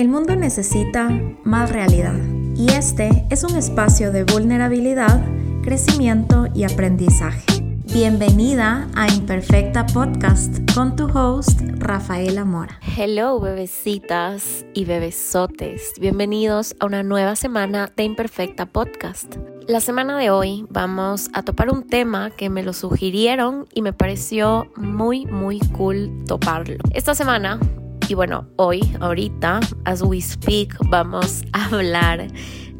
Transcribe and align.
El 0.00 0.08
mundo 0.08 0.34
necesita 0.34 1.10
más 1.44 1.70
realidad 1.70 2.18
y 2.56 2.70
este 2.70 3.26
es 3.28 3.44
un 3.44 3.54
espacio 3.58 4.10
de 4.10 4.24
vulnerabilidad, 4.24 5.22
crecimiento 5.62 6.46
y 6.54 6.64
aprendizaje. 6.64 7.44
Bienvenida 7.92 8.88
a 8.94 9.12
Imperfecta 9.12 9.84
Podcast 9.84 10.56
con 10.74 10.96
tu 10.96 11.04
host 11.04 11.60
Rafaela 11.76 12.46
Mora. 12.46 12.80
Hello 12.96 13.40
bebecitas 13.40 14.64
y 14.72 14.86
bebesotes. 14.86 15.92
Bienvenidos 16.00 16.74
a 16.80 16.86
una 16.86 17.02
nueva 17.02 17.36
semana 17.36 17.92
de 17.94 18.04
Imperfecta 18.04 18.64
Podcast. 18.64 19.36
La 19.68 19.80
semana 19.80 20.16
de 20.16 20.30
hoy 20.30 20.64
vamos 20.70 21.28
a 21.34 21.42
topar 21.42 21.68
un 21.68 21.86
tema 21.86 22.30
que 22.30 22.48
me 22.48 22.62
lo 22.62 22.72
sugirieron 22.72 23.66
y 23.74 23.82
me 23.82 23.92
pareció 23.92 24.66
muy 24.76 25.26
muy 25.26 25.60
cool 25.76 26.10
toparlo. 26.26 26.78
Esta 26.94 27.14
semana 27.14 27.60
y 28.10 28.14
bueno, 28.14 28.48
hoy, 28.56 28.80
ahorita, 28.98 29.60
as 29.84 30.02
we 30.02 30.20
speak, 30.20 30.76
vamos 30.88 31.44
a 31.52 31.66
hablar 31.66 32.26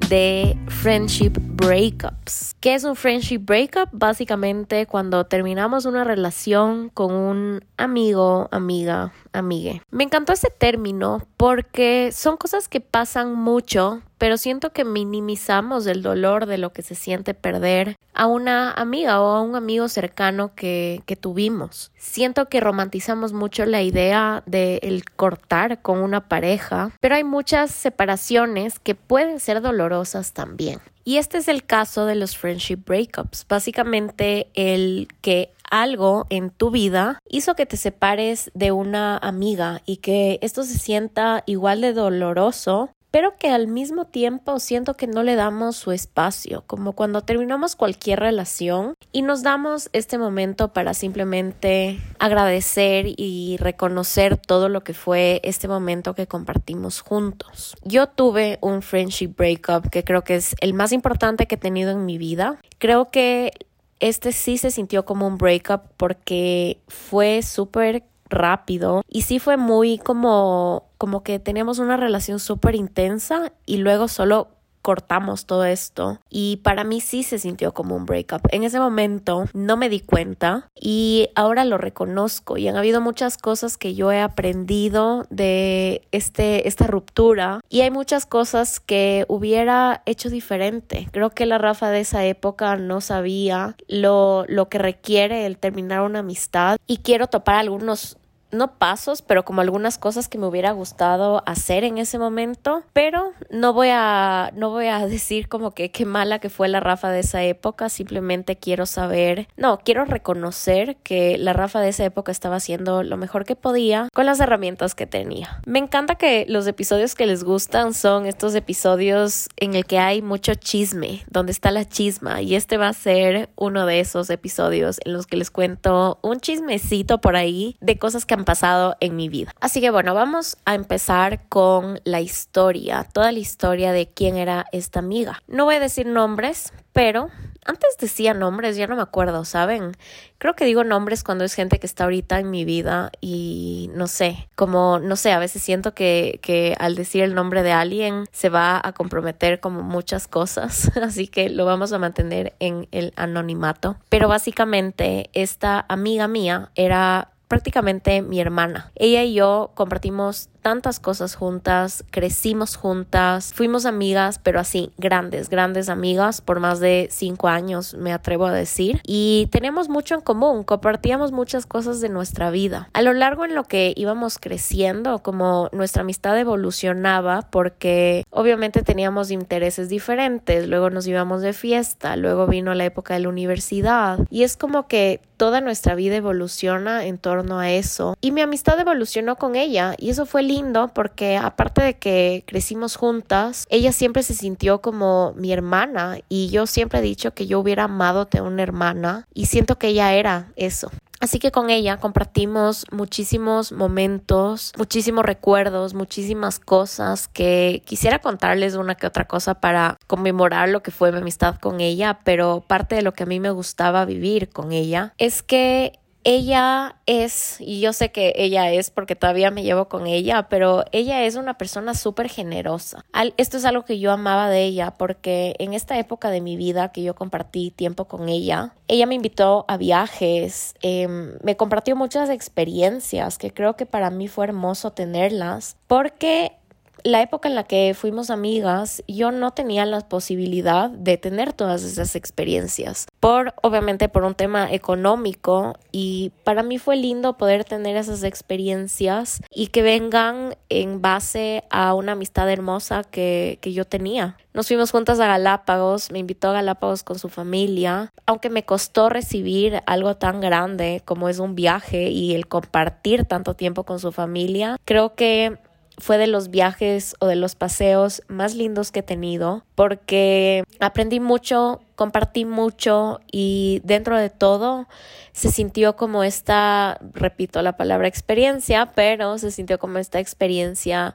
de 0.09 0.59
friendship 0.67 1.35
breakups. 1.39 2.57
¿Qué 2.59 2.75
es 2.75 2.83
un 2.83 2.97
friendship 2.97 3.39
breakup? 3.39 3.91
Básicamente 3.93 4.87
cuando 4.87 5.27
terminamos 5.27 5.85
una 5.85 6.03
relación 6.03 6.89
con 6.89 7.13
un 7.13 7.65
amigo, 7.77 8.49
amiga, 8.51 9.13
amigue. 9.33 9.83
Me 9.93 10.03
encantó 10.03 10.33
ese 10.33 10.51
término 10.51 11.23
porque 11.37 12.11
son 12.13 12.37
cosas 12.37 12.67
que 12.67 12.81
pasan 12.81 13.35
mucho, 13.35 14.03
pero 14.21 14.37
siento 14.37 14.75
que 14.75 14.85
minimizamos 14.85 15.87
el 15.87 16.03
dolor 16.03 16.45
de 16.45 16.59
lo 16.59 16.75
que 16.75 16.83
se 16.83 16.95
siente 16.95 17.33
perder 17.33 17.97
a 18.13 18.27
una 18.27 18.71
amiga 18.71 19.23
o 19.23 19.31
a 19.31 19.41
un 19.41 19.57
amigo 19.57 19.89
cercano 19.89 20.55
que, 20.55 21.01
que 21.07 21.17
tuvimos. 21.17 21.91
Siento 21.97 22.51
que 22.51 22.61
romantizamos 22.61 23.33
mucho 23.33 23.65
la 23.65 23.81
idea 23.81 24.43
de 24.45 24.79
el 24.83 25.07
cortar 25.07 25.81
con 25.81 26.01
una 26.03 26.29
pareja, 26.29 26.93
pero 27.01 27.15
hay 27.15 27.25
muchas 27.25 27.71
separaciones 27.71 28.79
que 28.79 28.95
pueden 28.95 29.41
ser 29.41 29.63
dolorosas 29.63 30.35
también. 30.35 30.81
Y 31.03 31.17
este 31.17 31.39
es 31.39 31.49
el 31.49 31.65
caso 31.65 32.05
de 32.05 32.15
los 32.15 32.37
friendship 32.37 32.85
breakups. 32.85 33.47
Básicamente 33.49 34.51
el 34.53 35.09
que 35.23 35.55
algo 35.71 36.27
en 36.29 36.51
tu 36.51 36.71
vida 36.71 37.19
hizo 37.27 37.55
que 37.55 37.65
te 37.65 37.79
separes 37.79 38.51
de 38.53 38.71
una 38.71 39.17
amiga 39.17 39.81
y 39.87 39.99
que 39.99 40.39
esto 40.43 40.63
se 40.65 40.79
sienta 40.79 41.43
igual 41.47 41.81
de 41.81 41.95
doloroso 41.95 42.91
pero 43.11 43.37
que 43.37 43.51
al 43.51 43.67
mismo 43.67 44.05
tiempo 44.05 44.59
siento 44.61 44.95
que 44.95 45.07
no 45.07 45.23
le 45.23 45.35
damos 45.35 45.77
su 45.77 45.93
espacio, 45.93 46.65
como 46.67 46.93
cuando 46.93 47.23
terminamos 47.23 47.77
cualquier 47.77 48.21
relación 48.21 48.95
y 49.13 49.23
nos 49.23 49.43
damos 49.43 49.91
este 49.93 50.19
momento 50.19 50.73
para 50.73 50.95
simplemente 50.95 52.01
agradecer 52.19 53.07
y 53.09 53.57
reconocer 53.59 54.37
todo 54.37 54.69
lo 54.69 54.83
que 54.83 54.95
fue 54.95 55.41
este 55.45 55.69
momento 55.69 56.15
que 56.15 56.27
compartimos 56.27 57.01
juntos. 57.01 57.77
Yo 57.85 58.09
tuve 58.09 58.59
un 58.61 58.83
friendship 58.83 59.35
breakup 59.37 59.91
que 59.91 60.05
creo 60.05 60.23
que 60.23 60.37
es 60.37 60.55
el 60.61 60.75
más 60.75 60.93
importante 60.93 61.47
que 61.47 61.57
he 61.57 61.59
tenido 61.59 61.91
en 61.91 62.05
mi 62.05 62.19
vida. 62.19 62.59
Creo 62.79 63.11
que 63.11 63.53
este 63.99 64.33
sí 64.33 64.57
se 64.57 64.71
sintió 64.71 65.05
como 65.05 65.27
un 65.27 65.37
breakup 65.37 65.83
porque 65.97 66.81
fue 66.89 67.43
súper 67.43 68.05
rápido 68.29 69.03
y 69.09 69.23
sí 69.23 69.39
fue 69.39 69.57
muy 69.57 69.99
como 69.99 70.90
como 71.01 71.23
que 71.23 71.39
teníamos 71.39 71.79
una 71.79 71.97
relación 71.97 72.39
súper 72.41 72.75
intensa 72.75 73.55
y 73.65 73.79
luego 73.79 74.07
solo 74.07 74.49
cortamos 74.83 75.47
todo 75.47 75.65
esto 75.65 76.21
y 76.29 76.59
para 76.59 76.85
mí 76.85 77.01
sí 77.01 77.23
se 77.23 77.39
sintió 77.39 77.73
como 77.73 77.97
un 77.97 78.05
breakup. 78.05 78.43
En 78.51 78.65
ese 78.65 78.81
momento 78.81 79.47
no 79.55 79.79
me 79.79 79.89
di 79.89 80.01
cuenta 80.01 80.69
y 80.79 81.29
ahora 81.35 81.65
lo 81.65 81.79
reconozco 81.79 82.59
y 82.59 82.69
han 82.69 82.77
habido 82.77 83.01
muchas 83.01 83.39
cosas 83.39 83.79
que 83.79 83.95
yo 83.95 84.13
he 84.13 84.21
aprendido 84.21 85.27
de 85.31 86.03
este 86.13 86.69
esta 86.69 86.87
ruptura 86.87 87.61
y 87.71 87.81
hay 87.81 87.91
muchas 87.91 88.27
cosas 88.27 88.79
que 88.79 89.25
hubiera 89.29 90.03
hecho 90.05 90.29
diferente. 90.29 91.09
Creo 91.13 91.31
que 91.31 91.47
la 91.47 91.57
Rafa 91.57 91.91
de 91.91 92.01
esa 92.01 92.27
época 92.27 92.77
no 92.77 93.01
sabía 93.01 93.75
lo 93.89 94.45
lo 94.49 94.69
que 94.69 94.79
requiere 94.79 95.47
el 95.47 95.57
terminar 95.57 96.03
una 96.03 96.19
amistad 96.19 96.77
y 96.87 96.99
quiero 96.99 97.27
topar 97.27 97.57
algunos 97.57 98.19
no 98.53 98.79
pasos, 98.79 99.23
pero 99.23 99.45
como 99.45 99.61
algunas 99.61 99.99
cosas 99.99 100.29
que 100.29 100.39
me 100.39 100.47
hubiera 100.47 100.73
gustado 100.73 101.43
hacer 101.47 101.85
en 101.85 101.99
ese 101.99 102.19
momento, 102.19 102.83
pero 102.93 103.33
no 103.51 103.73
voy 103.73 103.89
a 103.93 104.53
no 104.55 104.71
voy 104.71 104.87
a 104.87 105.07
decir 105.07 105.49
como 105.49 105.73
que 105.73 105.91
qué 105.91 106.05
mala 106.05 106.39
que 106.39 106.51
fue 106.51 106.69
la 106.69 106.81
Rafa 106.81 107.11
de 107.11 107.21
esa 107.21 107.43
época, 107.43 107.89
simplemente 107.89 108.57
quiero 108.57 108.87
saber, 108.87 109.49
no, 109.57 109.79
quiero 109.85 110.05
reconocer 110.05 110.97
que 110.97 111.39
la 111.39 111.53
Rafa 111.53 111.81
de 111.81 111.89
esa 111.89 112.05
época 112.05 112.33
estaba 112.33 112.57
haciendo 112.57 113.03
lo 113.03 113.17
mejor 113.17 113.45
que 113.45 113.57
podía 113.57 114.09
con 114.13 114.27
las 114.27 114.41
herramientas 114.41 114.95
que 114.95 115.07
tenía. 115.07 115.61
Me 115.67 115.79
encanta 115.79 116.17
que 116.17 116.47
los 116.49 116.67
episodios 116.67 117.15
que 117.15 117.27
les 117.27 117.45
gustan 117.45 117.95
son 117.95 118.27
estos 118.27 118.55
episodios 118.55 119.49
en 119.57 119.75
el 119.75 119.85
que 119.85 119.99
hay 119.99 120.23
mucho 120.23 120.55
chisme, 120.55 121.25
donde 121.31 121.53
está 121.53 121.71
la 121.71 121.85
chisma 121.85 122.43
y 122.43 122.55
este 122.55 122.77
va 122.77 122.89
a 122.89 122.93
ser 122.93 123.51
uno 123.57 123.87
de 123.87 124.01
esos 124.01 124.31
episodios 124.31 124.99
en 125.05 125.13
los 125.13 125.27
que 125.27 125.37
les 125.37 125.51
cuento 125.51 126.19
un 126.23 126.41
chismecito 126.41 127.21
por 127.21 127.37
ahí 127.37 127.77
de 127.81 127.99
cosas 127.99 128.27
que 128.27 128.35
pasado 128.45 128.97
en 129.01 129.17
mi 129.17 129.29
vida. 129.29 129.53
Así 129.61 129.81
que 129.81 129.91
bueno, 129.91 130.15
vamos 130.15 130.57
a 130.65 130.75
empezar 130.75 131.41
con 131.49 132.01
la 132.05 132.21
historia, 132.21 133.07
toda 133.13 133.33
la 133.33 133.39
historia 133.39 133.93
de 133.93 134.07
quién 134.07 134.37
era 134.37 134.67
esta 134.73 134.99
amiga. 134.99 135.43
No 135.49 135.65
voy 135.65 135.77
a 135.77 135.81
decir 135.81 136.07
nombres, 136.07 136.73
pero 136.93 137.31
antes 137.65 137.97
decía 137.99 138.35
nombres, 138.35 138.77
ya 138.77 138.87
no 138.87 138.97
me 138.97 139.03
acuerdo, 139.03 139.45
¿saben? 139.45 139.97
Creo 140.39 140.55
que 140.55 140.65
digo 140.65 140.83
nombres 140.83 141.23
cuando 141.23 141.45
es 141.45 141.55
gente 141.55 141.79
que 141.79 141.87
está 141.87 142.05
ahorita 142.05 142.39
en 142.39 142.51
mi 142.51 142.65
vida 142.65 143.13
y 143.21 143.91
no 143.95 144.07
sé, 144.07 144.49
como, 144.55 144.99
no 144.99 145.17
sé, 145.17 145.33
a 145.33 145.39
veces 145.39 145.63
siento 145.63 145.95
que, 145.95 146.41
que 146.43 146.75
al 146.81 146.95
decir 146.95 147.23
el 147.23 147.35
nombre 147.35 147.63
de 147.63 147.73
alguien 147.73 148.25
se 148.33 148.49
va 148.49 148.81
a 148.83 148.93
comprometer 148.93 149.61
como 149.61 149.83
muchas 149.83 150.27
cosas, 150.27 150.91
así 151.03 151.29
que 151.29 151.51
lo 151.51 151.65
vamos 151.65 151.93
a 151.93 151.99
mantener 151.99 152.55
en 152.61 152.89
el 152.91 153.13
anonimato. 153.17 153.97
Pero 154.09 154.29
básicamente 154.29 155.29
esta 155.35 155.85
amiga 155.89 156.27
mía 156.29 156.71
era 156.75 157.31
prácticamente 157.51 158.23
mi 158.23 158.41
hermana. 158.41 158.93
Ella 158.95 159.25
y 159.25 159.35
yo 159.35 159.73
compartimos 159.75 160.51
tantas 160.61 161.01
cosas 161.01 161.35
juntas, 161.35 162.05
crecimos 162.11 162.77
juntas, 162.77 163.53
fuimos 163.55 163.87
amigas, 163.87 164.39
pero 164.39 164.61
así, 164.61 164.93
grandes, 164.99 165.49
grandes 165.49 165.89
amigas 165.89 166.41
por 166.41 166.61
más 166.61 166.81
de 166.81 167.09
cinco 167.11 167.49
años, 167.49 167.95
me 167.95 168.13
atrevo 168.13 168.47
a 168.47 168.53
decir. 168.53 169.01
Y 169.05 169.49
tenemos 169.51 169.89
mucho 169.89 170.15
en 170.15 170.21
común, 170.21 170.65
compartíamos 170.65 171.33
muchas 171.33 171.67
cosas 171.67 172.01
de 172.01 172.09
nuestra 172.09 172.51
vida. 172.51 172.89
A 172.93 173.03
lo 173.03 173.13
largo 173.13 173.45
en 173.45 173.55
lo 173.55 173.65
que 173.65 173.93
íbamos 173.97 174.39
creciendo, 174.39 175.21
como 175.21 175.69
nuestra 175.73 176.03
amistad 176.03 176.39
evolucionaba, 176.39 177.43
porque 177.51 178.25
obviamente 178.31 178.83
teníamos 178.83 179.31
intereses 179.31 179.89
diferentes, 179.89 180.69
luego 180.69 180.91
nos 180.91 181.07
íbamos 181.07 181.43
de 181.43 181.53
fiesta, 181.53 182.17
luego 182.17 182.47
vino 182.47 182.75
la 182.75 182.85
época 182.85 183.15
de 183.15 183.21
la 183.21 183.29
universidad, 183.29 184.19
y 184.31 184.43
es 184.43 184.57
como 184.57 184.87
que 184.87 185.21
toda 185.37 185.63
nuestra 185.63 185.95
vida 185.95 186.17
evoluciona 186.17 187.07
en 187.07 187.17
torno 187.17 187.61
a 187.61 187.71
eso. 187.71 188.15
Y 188.21 188.31
mi 188.31 188.43
amistad 188.43 188.79
evolucionó 188.79 189.37
con 189.37 189.57
ella, 189.57 189.95
y 189.97 190.11
eso 190.11 190.27
fue 190.27 190.43
lindo 190.51 190.89
porque 190.89 191.37
aparte 191.37 191.83
de 191.83 191.99
que 191.99 192.45
crecimos 192.47 192.97
juntas, 192.97 193.67
ella 193.71 193.93
siempre 193.93 194.23
se 194.23 194.35
sintió 194.35 194.81
como 194.81 195.33
mi 195.37 195.53
hermana 195.53 196.19
y 196.29 196.49
yo 196.49 196.67
siempre 196.67 196.99
he 196.99 197.03
dicho 197.03 197.33
que 197.33 197.47
yo 197.47 197.61
hubiera 197.61 197.85
amado 197.85 198.27
tener 198.27 198.47
una 198.47 198.63
hermana 198.63 199.27
y 199.33 199.47
siento 199.47 199.79
que 199.79 199.89
ella 199.89 200.13
era 200.15 200.53
eso. 200.57 200.91
Así 201.21 201.39
que 201.39 201.51
con 201.51 201.69
ella 201.69 201.99
compartimos 201.99 202.87
muchísimos 202.91 203.73
momentos, 203.73 204.73
muchísimos 204.79 205.23
recuerdos, 205.23 205.93
muchísimas 205.93 206.59
cosas 206.59 207.29
que 207.29 207.83
quisiera 207.85 208.21
contarles 208.21 208.75
una 208.75 208.95
que 208.95 209.07
otra 209.07 209.27
cosa 209.27 209.61
para 209.61 209.99
conmemorar 210.07 210.71
lo 210.71 210.83
que 210.83 210.91
fue 210.91 211.13
mi 211.13 211.19
amistad 211.19 211.57
con 211.57 211.83
ella, 211.83 212.21
pero 212.25 212.65
parte 212.67 212.95
de 212.95 213.03
lo 213.03 213.13
que 213.13 213.25
a 213.25 213.27
mí 213.27 213.39
me 213.39 213.51
gustaba 213.51 214.07
vivir 214.07 214.49
con 214.49 214.73
ella 214.73 215.13
es 215.19 215.43
que 215.43 216.01
ella 216.25 216.97
es, 217.07 217.57
y 217.61 217.81
yo 217.81 217.93
sé 217.93 218.13
que 218.13 218.33
ella 218.37 218.71
es 218.71 218.91
porque 218.91 219.17
todavía 219.17 219.51
me 219.51 219.63
llevo 219.63 219.89
con 219.89 220.07
ella, 220.07 220.49
pero 220.49 220.85
ella 220.93 221.25
es 221.25 221.37
una 221.37 221.57
persona 221.57 221.95
súper 221.95 222.29
generosa. 222.29 223.05
esto 223.37 223.57
es 223.57 223.65
algo 223.65 223.85
que 223.85 223.99
yo 223.99 224.13
amaba 224.13 224.49
de 224.49 224.65
ella 224.65 224.93
porque 224.93 225.55
en 225.59 225.73
esta 225.73 225.99
época 225.99 226.31
de 226.31 226.41
mi 226.41 226.57
vida 226.57 226.93
que 226.93 227.03
yo 227.03 227.15
compartí 227.15 227.71
tiempo 227.71 228.07
con 228.07 228.29
ella, 228.29 228.75
ella 228.89 229.07
me 229.07 229.15
invitó 229.15 229.65
a 229.69 229.77
viajes, 229.77 230.75
em, 230.83 231.39
me 231.43 231.57
compartió 231.57 231.97
muchas 231.97 232.29
experiencias 232.29 233.39
que 233.39 233.53
creo 233.53 233.77
que 233.77 233.87
para 233.87 234.11
mí 234.11 234.29
fue 234.29 234.45
hermoso 234.45 234.93
tenerlas 234.93 235.77
porque 235.87 236.60
la 237.05 237.23
época 237.23 237.49
en 237.49 237.55
la 237.55 237.65
que 237.65 237.95
fuimos 237.95 238.31
amigas, 238.31 239.03
yo 239.09 239.31
no 239.33 239.53
tenía 239.53 239.87
la 239.87 240.01
posibilidad 240.01 240.91
de 240.91 241.17
tener 241.17 241.53
todas 241.53 241.83
esas 241.83 242.17
experiencias. 242.17 243.07
Por, 243.21 243.55
obviamente, 243.63 244.09
por 244.09 244.25
un 244.25 244.35
tema 244.35 244.73
económico 244.73 245.77
y 245.93 246.33
para 246.45 246.63
mí 246.63 246.79
fue 246.79 246.97
lindo 246.97 247.37
poder 247.37 247.65
tener 247.65 247.97
esas 247.97 248.23
experiencias 248.23 249.43
y 249.51 249.69
que 249.69 249.83
vengan 249.83 250.57
en 250.69 251.03
base 251.03 251.65
a 251.71 251.95
una 251.95 252.13
amistad 252.13 252.51
hermosa 252.51 253.05
que, 253.05 253.59
que 253.61 253.73
yo 253.73 253.85
tenía. 253.85 254.37
Nos 254.53 254.67
fuimos 254.67 254.91
juntas 254.91 255.21
a 255.21 255.29
Galápagos, 255.29 256.11
me 256.11 256.19
invitó 256.19 256.49
a 256.49 256.53
Galápagos 256.55 257.05
con 257.05 257.19
su 257.19 257.29
familia, 257.29 258.13
aunque 258.27 258.51
me 258.51 258.65
costó 258.65 259.09
recibir 259.09 259.81
algo 259.87 260.17
tan 260.17 260.41
grande 260.41 261.03
como 261.05 261.29
es 261.29 261.39
un 261.39 261.55
viaje 261.55 262.11
y 262.11 262.35
el 262.35 262.49
compartir 262.49 263.27
tanto 263.27 263.55
tiempo 263.55 263.85
con 263.85 264.01
su 264.01 264.11
familia, 264.11 264.77
creo 264.85 265.15
que 265.15 265.59
fue 266.01 266.19
de 266.19 266.27
los 266.27 266.51
viajes 266.51 267.15
o 267.21 267.27
de 267.27 267.37
los 267.37 267.55
paseos 267.55 268.23
más 268.29 268.55
lindos 268.55 268.91
que 268.91 269.01
he 269.01 269.03
tenido 269.03 269.65
porque 269.75 270.65
aprendí 270.81 271.21
mucho, 271.21 271.81
compartí 271.95 272.45
mucho 272.45 273.21
y 273.31 273.81
dentro 273.85 274.17
de 274.17 274.31
todo 274.31 274.89
se 275.33 275.51
sintió 275.51 275.97
como 275.97 276.25
esta, 276.25 276.99
repito 277.13 277.63
la 277.63 277.77
palabra 277.77 278.09
experiencia, 278.09 278.93
pero 278.95 279.39
se 279.39 279.51
sintió 279.51 279.79
como 279.79 279.99
esta 279.99 280.19
experiencia 280.19 281.15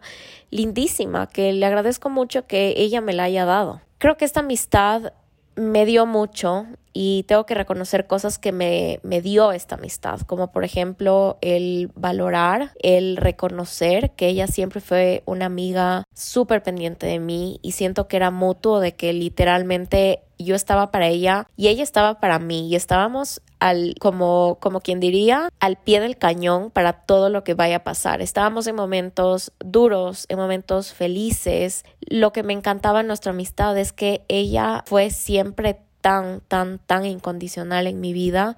lindísima 0.51 1.27
que 1.27 1.51
le 1.53 1.65
agradezco 1.65 2.09
mucho 2.09 2.47
que 2.47 2.73
ella 2.77 3.01
me 3.01 3.13
la 3.13 3.23
haya 3.23 3.45
dado. 3.45 3.81
Creo 3.97 4.17
que 4.17 4.25
esta 4.25 4.41
amistad 4.41 5.13
me 5.55 5.85
dio 5.85 6.05
mucho 6.05 6.65
y 6.97 7.23
tengo 7.23 7.45
que 7.45 7.55
reconocer 7.55 8.07
cosas 8.07 8.39
que 8.39 8.53
me, 8.53 9.01
me, 9.03 9.21
dio 9.21 9.51
esta 9.51 9.75
amistad, 9.75 10.21
como 10.21 10.53
por 10.53 10.63
ejemplo 10.63 11.37
el 11.41 11.91
valorar, 11.93 12.71
el 12.81 13.17
reconocer 13.17 14.11
que 14.11 14.29
ella 14.29 14.47
siempre 14.47 14.79
fue 14.79 15.21
una 15.25 15.47
amiga 15.47 16.05
súper 16.13 16.63
pendiente 16.63 17.05
de 17.05 17.19
mí 17.19 17.59
y 17.61 17.73
siento 17.73 18.07
que 18.07 18.15
era 18.15 18.31
mutuo 18.31 18.79
de 18.79 18.93
que 18.93 19.11
literalmente 19.11 20.21
yo 20.37 20.55
estaba 20.55 20.91
para 20.91 21.07
ella 21.07 21.47
y 21.55 21.67
ella 21.67 21.83
estaba 21.83 22.19
para 22.19 22.39
mí 22.39 22.69
y 22.69 22.75
estábamos 22.75 23.41
al 23.59 23.95
como 23.99 24.57
como 24.59 24.81
quien 24.81 24.99
diría 24.99 25.49
al 25.59 25.77
pie 25.77 26.01
del 26.01 26.17
cañón 26.17 26.71
para 26.71 26.93
todo 27.05 27.29
lo 27.29 27.43
que 27.43 27.53
vaya 27.53 27.77
a 27.77 27.83
pasar. 27.83 28.21
Estábamos 28.21 28.67
en 28.67 28.75
momentos 28.75 29.51
duros, 29.59 30.25
en 30.29 30.37
momentos 30.37 30.93
felices. 30.93 31.83
Lo 32.01 32.31
que 32.31 32.43
me 32.43 32.53
encantaba 32.53 33.01
en 33.01 33.07
nuestra 33.07 33.31
amistad 33.31 33.77
es 33.77 33.93
que 33.93 34.23
ella 34.27 34.83
fue 34.85 35.09
siempre 35.09 35.84
tan, 36.05 36.41
tan, 36.47 36.77
tan 36.77 37.03
incondicional 37.07 37.87
en 37.87 37.99
mi 37.99 38.13
vida 38.13 38.57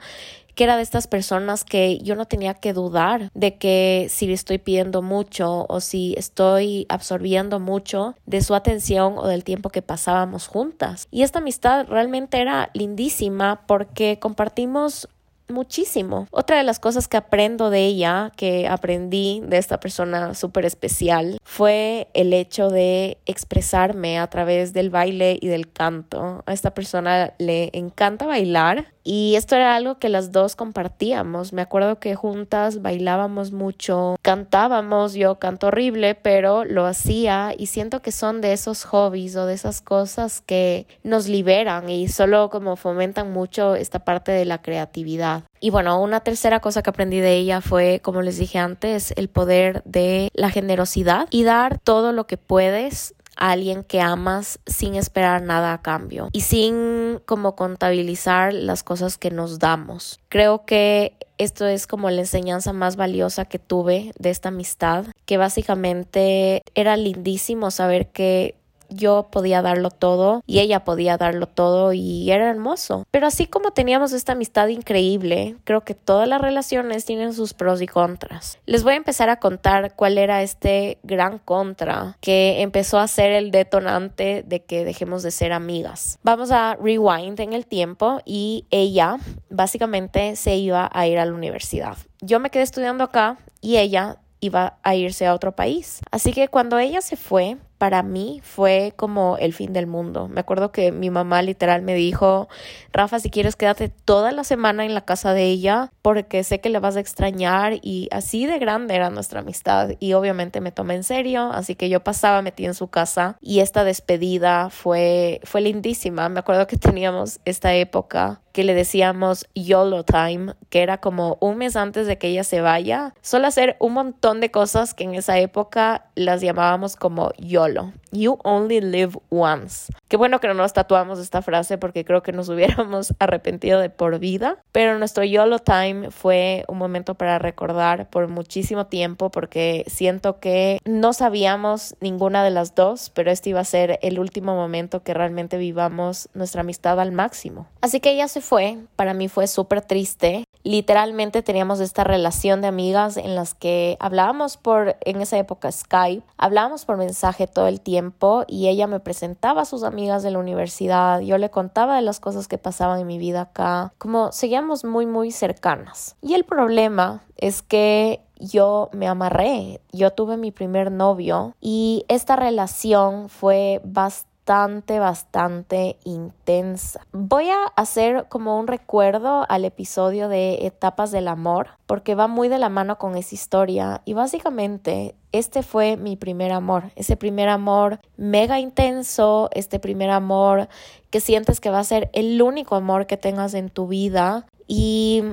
que 0.53 0.65
era 0.65 0.75
de 0.75 0.83
estas 0.83 1.07
personas 1.07 1.63
que 1.63 1.97
yo 1.99 2.15
no 2.15 2.25
tenía 2.25 2.55
que 2.55 2.73
dudar 2.73 3.31
de 3.33 3.55
que 3.55 4.07
si 4.09 4.27
le 4.27 4.33
estoy 4.33 4.57
pidiendo 4.57 5.01
mucho 5.01 5.65
o 5.69 5.79
si 5.79 6.13
estoy 6.17 6.85
absorbiendo 6.89 7.61
mucho 7.61 8.15
de 8.25 8.41
su 8.41 8.53
atención 8.53 9.13
o 9.17 9.27
del 9.27 9.45
tiempo 9.45 9.69
que 9.69 9.81
pasábamos 9.81 10.47
juntas. 10.47 11.07
Y 11.09 11.21
esta 11.21 11.39
amistad 11.39 11.85
realmente 11.87 12.41
era 12.41 12.69
lindísima 12.73 13.61
porque 13.65 14.19
compartimos 14.19 15.07
muchísimo. 15.49 16.27
Otra 16.31 16.57
de 16.57 16.63
las 16.63 16.79
cosas 16.79 17.07
que 17.07 17.17
aprendo 17.17 17.69
de 17.69 17.85
ella, 17.85 18.31
que 18.35 18.67
aprendí 18.67 19.41
de 19.45 19.57
esta 19.57 19.79
persona 19.79 20.33
súper 20.33 20.65
especial, 20.65 21.37
fue 21.43 22.07
el 22.13 22.33
hecho 22.33 22.69
de 22.69 23.17
expresarme 23.25 24.19
a 24.19 24.27
través 24.27 24.73
del 24.73 24.89
baile 24.89 25.37
y 25.41 25.47
del 25.47 25.71
canto. 25.71 26.43
A 26.45 26.53
esta 26.53 26.73
persona 26.73 27.33
le 27.37 27.69
encanta 27.73 28.25
bailar 28.25 28.93
y 29.09 29.37
esto 29.37 29.55
era 29.55 29.73
algo 29.73 29.99
que 29.99 30.09
las 30.09 30.33
dos 30.33 30.57
compartíamos. 30.57 31.53
Me 31.53 31.61
acuerdo 31.61 31.97
que 31.97 32.13
juntas 32.15 32.81
bailábamos 32.81 33.53
mucho, 33.53 34.17
cantábamos, 34.21 35.13
yo 35.13 35.39
canto 35.39 35.67
horrible, 35.67 36.13
pero 36.13 36.65
lo 36.65 36.85
hacía 36.85 37.53
y 37.57 37.67
siento 37.67 38.01
que 38.01 38.11
son 38.11 38.41
de 38.41 38.51
esos 38.51 38.83
hobbies 38.83 39.37
o 39.37 39.45
de 39.45 39.53
esas 39.53 39.79
cosas 39.79 40.41
que 40.41 40.87
nos 41.03 41.29
liberan 41.29 41.89
y 41.89 42.09
solo 42.09 42.49
como 42.49 42.75
fomentan 42.75 43.31
mucho 43.31 43.75
esta 43.75 43.99
parte 43.99 44.33
de 44.33 44.43
la 44.43 44.61
creatividad. 44.61 45.43
Y 45.61 45.69
bueno, 45.69 46.01
una 46.01 46.19
tercera 46.19 46.59
cosa 46.59 46.83
que 46.83 46.89
aprendí 46.89 47.19
de 47.19 47.35
ella 47.35 47.61
fue, 47.61 48.01
como 48.03 48.21
les 48.21 48.37
dije 48.37 48.59
antes, 48.59 49.13
el 49.15 49.29
poder 49.29 49.81
de 49.85 50.29
la 50.33 50.49
generosidad 50.49 51.27
y 51.31 51.43
dar 51.43 51.79
todo 51.79 52.11
lo 52.11 52.27
que 52.27 52.37
puedes 52.37 53.15
a 53.37 53.51
alguien 53.51 53.83
que 53.83 54.01
amas 54.01 54.59
sin 54.65 54.95
esperar 54.95 55.41
nada 55.41 55.73
a 55.73 55.81
cambio 55.81 56.29
y 56.31 56.41
sin 56.41 57.19
como 57.25 57.55
contabilizar 57.55 58.53
las 58.53 58.83
cosas 58.83 59.17
que 59.17 59.31
nos 59.31 59.59
damos. 59.59 60.19
Creo 60.29 60.65
que 60.65 61.13
esto 61.37 61.65
es 61.65 61.87
como 61.87 62.09
la 62.09 62.21
enseñanza 62.21 62.73
más 62.73 62.95
valiosa 62.95 63.45
que 63.45 63.59
tuve 63.59 64.11
de 64.17 64.29
esta 64.31 64.49
amistad, 64.49 65.05
que 65.25 65.37
básicamente 65.37 66.63
era 66.73 66.97
lindísimo 66.97 67.69
saber 67.71 68.11
que 68.11 68.55
yo 68.89 69.27
podía 69.31 69.61
darlo 69.61 69.89
todo 69.89 70.41
y 70.45 70.59
ella 70.59 70.83
podía 70.83 71.17
darlo 71.17 71.47
todo 71.47 71.93
y 71.93 72.31
era 72.31 72.49
hermoso. 72.49 73.05
Pero 73.11 73.27
así 73.27 73.47
como 73.47 73.71
teníamos 73.71 74.13
esta 74.13 74.33
amistad 74.33 74.67
increíble, 74.67 75.55
creo 75.63 75.81
que 75.81 75.93
todas 75.93 76.27
las 76.27 76.41
relaciones 76.41 77.05
tienen 77.05 77.33
sus 77.33 77.53
pros 77.53 77.81
y 77.81 77.87
contras. 77.87 78.59
Les 78.65 78.83
voy 78.83 78.93
a 78.93 78.97
empezar 78.97 79.29
a 79.29 79.39
contar 79.39 79.95
cuál 79.95 80.17
era 80.17 80.41
este 80.41 80.99
gran 81.03 81.39
contra 81.39 82.17
que 82.21 82.61
empezó 82.61 82.99
a 82.99 83.07
ser 83.07 83.31
el 83.31 83.51
detonante 83.51 84.43
de 84.45 84.63
que 84.63 84.85
dejemos 84.85 85.23
de 85.23 85.31
ser 85.31 85.53
amigas. 85.53 86.19
Vamos 86.23 86.51
a 86.51 86.75
rewind 86.75 87.39
en 87.39 87.53
el 87.53 87.65
tiempo 87.65 88.19
y 88.25 88.65
ella 88.71 89.17
básicamente 89.49 90.35
se 90.35 90.55
iba 90.55 90.89
a 90.91 91.07
ir 91.07 91.19
a 91.19 91.25
la 91.25 91.33
universidad. 91.33 91.97
Yo 92.21 92.39
me 92.39 92.49
quedé 92.49 92.63
estudiando 92.63 93.03
acá 93.03 93.37
y 93.61 93.77
ella 93.77 94.17
iba 94.39 94.77
a 94.83 94.95
irse 94.95 95.25
a 95.25 95.33
otro 95.33 95.55
país. 95.55 95.99
Así 96.11 96.33
que 96.33 96.47
cuando 96.47 96.77
ella 96.79 97.01
se 97.01 97.15
fue, 97.15 97.57
para 97.77 98.03
mí 98.03 98.41
fue 98.43 98.93
como 98.95 99.37
el 99.37 99.53
fin 99.53 99.73
del 99.73 99.87
mundo. 99.87 100.27
Me 100.27 100.39
acuerdo 100.39 100.71
que 100.71 100.91
mi 100.91 101.09
mamá 101.09 101.41
literal 101.41 101.81
me 101.81 101.93
dijo, 101.93 102.47
Rafa, 102.91 103.19
si 103.19 103.29
quieres 103.29 103.55
quédate 103.55 103.89
toda 103.89 104.31
la 104.31 104.43
semana 104.43 104.85
en 104.85 104.93
la 104.93 105.05
casa 105.05 105.33
de 105.33 105.43
ella 105.43 105.91
porque 106.01 106.43
sé 106.43 106.59
que 106.59 106.69
le 106.69 106.79
vas 106.79 106.97
a 106.97 106.99
extrañar 106.99 107.73
y 107.81 108.07
así 108.11 108.45
de 108.45 108.59
grande 108.59 108.95
era 108.95 109.09
nuestra 109.09 109.41
amistad 109.41 109.91
y 109.99 110.13
obviamente 110.13 110.61
me 110.61 110.71
tomé 110.71 110.95
en 110.95 111.03
serio, 111.03 111.51
así 111.53 111.75
que 111.75 111.89
yo 111.89 112.03
pasaba 112.03 112.41
metida 112.41 112.67
en 112.67 112.73
su 112.73 112.87
casa 112.87 113.37
y 113.41 113.59
esta 113.59 113.83
despedida 113.83 114.69
fue 114.69 115.41
fue 115.43 115.61
lindísima. 115.61 116.29
Me 116.29 116.39
acuerdo 116.39 116.67
que 116.67 116.77
teníamos 116.77 117.39
esta 117.45 117.73
época 117.75 118.41
que 118.57 118.63
le 118.63 118.73
decíamos 118.73 119.45
YOLO 119.53 120.03
time, 120.03 120.55
que 120.71 120.81
era 120.81 120.97
como 120.97 121.37
un 121.41 121.59
mes 121.59 121.75
antes 121.75 122.07
de 122.07 122.17
que 122.17 122.29
ella 122.29 122.43
se 122.43 122.59
vaya, 122.59 123.13
solo 123.21 123.45
hacer 123.45 123.77
un 123.79 123.93
montón 123.93 124.41
de 124.41 124.49
cosas 124.49 124.95
que 124.95 125.03
en 125.03 125.13
esa 125.13 125.37
época 125.37 126.07
las 126.15 126.41
llamábamos 126.41 126.95
como 126.95 127.31
YOLO 127.37 127.93
You 128.11 128.39
only 128.43 128.81
live 128.81 129.19
once. 129.29 129.91
Qué 130.07 130.15
bueno 130.17 130.39
que 130.39 130.47
no 130.47 130.53
nos 130.53 130.73
tatuamos 130.73 131.19
esta 131.19 131.41
frase 131.41 131.77
porque 131.77 132.05
creo 132.05 132.23
que 132.23 132.31
nos 132.31 132.49
hubiéramos 132.49 133.13
arrepentido 133.19 133.79
de 133.79 133.89
por 133.89 134.19
vida. 134.19 134.57
Pero 134.71 134.97
nuestro 134.97 135.23
YOLO 135.23 135.59
time 135.59 136.11
fue 136.11 136.63
un 136.67 136.77
momento 136.77 137.15
para 137.15 137.39
recordar 137.39 138.09
por 138.09 138.27
muchísimo 138.27 138.87
tiempo 138.87 139.29
porque 139.29 139.83
siento 139.87 140.39
que 140.39 140.79
no 140.85 141.13
sabíamos 141.13 141.95
ninguna 141.99 142.43
de 142.43 142.51
las 142.51 142.75
dos, 142.75 143.11
pero 143.13 143.31
este 143.31 143.49
iba 143.49 143.59
a 143.59 143.65
ser 143.65 143.99
el 144.01 144.19
último 144.19 144.55
momento 144.55 145.03
que 145.03 145.13
realmente 145.13 145.57
vivamos 145.57 146.29
nuestra 146.33 146.61
amistad 146.61 146.99
al 146.99 147.11
máximo. 147.11 147.67
Así 147.81 147.99
que 147.99 148.11
ella 148.11 148.27
se 148.27 148.41
fue. 148.47 148.79
Para 148.95 149.13
mí 149.13 149.27
fue 149.27 149.47
súper 149.47 149.81
triste 149.81 150.47
literalmente 150.67 151.41
teníamos 151.43 151.79
esta 151.79 152.03
relación 152.03 152.59
de 152.61 152.67
amigas 152.67 153.15
en 153.15 153.35
las 153.35 153.53
que 153.53 153.95
hablábamos 154.01 154.57
por, 154.57 154.97
en 155.01 155.21
esa 155.21 155.37
época 155.37 155.71
Skype, 155.71 156.25
hablábamos 156.37 156.83
por 156.83 156.97
mensaje 156.97 157.47
todo 157.47 157.67
el 157.67 157.79
tiempo 157.79 158.43
y 158.47 158.67
ella 158.67 158.85
me 158.85 158.99
presentaba 158.99 159.61
a 159.61 159.65
sus 159.65 159.83
amigas 159.83 160.23
de 160.23 160.31
la 160.31 160.39
universidad, 160.39 161.21
yo 161.21 161.37
le 161.37 161.49
contaba 161.49 161.95
de 161.95 162.01
las 162.01 162.19
cosas 162.19 162.49
que 162.49 162.57
pasaban 162.57 162.99
en 162.99 163.07
mi 163.07 163.17
vida 163.17 163.41
acá, 163.41 163.93
como 163.97 164.33
seguíamos 164.33 164.83
muy 164.83 165.05
muy 165.05 165.31
cercanas. 165.31 166.17
Y 166.21 166.33
el 166.33 166.43
problema 166.43 167.23
es 167.37 167.61
que 167.61 168.21
yo 168.39 168.89
me 168.91 169.07
amarré, 169.07 169.79
yo 169.93 170.11
tuve 170.11 170.35
mi 170.35 170.51
primer 170.51 170.91
novio 170.91 171.55
y 171.61 172.03
esta 172.09 172.35
relación 172.35 173.29
fue 173.29 173.79
bastante 173.85 174.36
bastante, 174.47 174.99
bastante 174.99 175.97
intensa. 176.05 177.01
Voy 177.11 177.49
a 177.49 177.65
hacer 177.75 178.27
como 178.29 178.57
un 178.57 178.67
recuerdo 178.67 179.45
al 179.49 179.65
episodio 179.65 180.29
de 180.29 180.65
Etapas 180.65 181.11
del 181.11 181.27
Amor, 181.27 181.71
porque 181.85 182.15
va 182.15 182.27
muy 182.27 182.47
de 182.47 182.57
la 182.57 182.69
mano 182.69 182.97
con 182.97 183.17
esa 183.17 183.35
historia 183.35 184.01
y 184.05 184.13
básicamente 184.13 185.15
este 185.33 185.63
fue 185.63 185.97
mi 185.97 186.15
primer 186.15 186.53
amor, 186.53 186.91
ese 186.95 187.17
primer 187.17 187.49
amor 187.49 187.99
mega 188.15 188.57
intenso, 188.57 189.49
este 189.51 189.79
primer 189.79 190.11
amor 190.11 190.69
que 191.09 191.19
sientes 191.19 191.59
que 191.59 191.69
va 191.69 191.79
a 191.79 191.83
ser 191.83 192.09
el 192.13 192.41
único 192.41 192.75
amor 192.75 193.05
que 193.05 193.17
tengas 193.17 193.53
en 193.53 193.69
tu 193.69 193.87
vida 193.87 194.45
y 194.65 195.23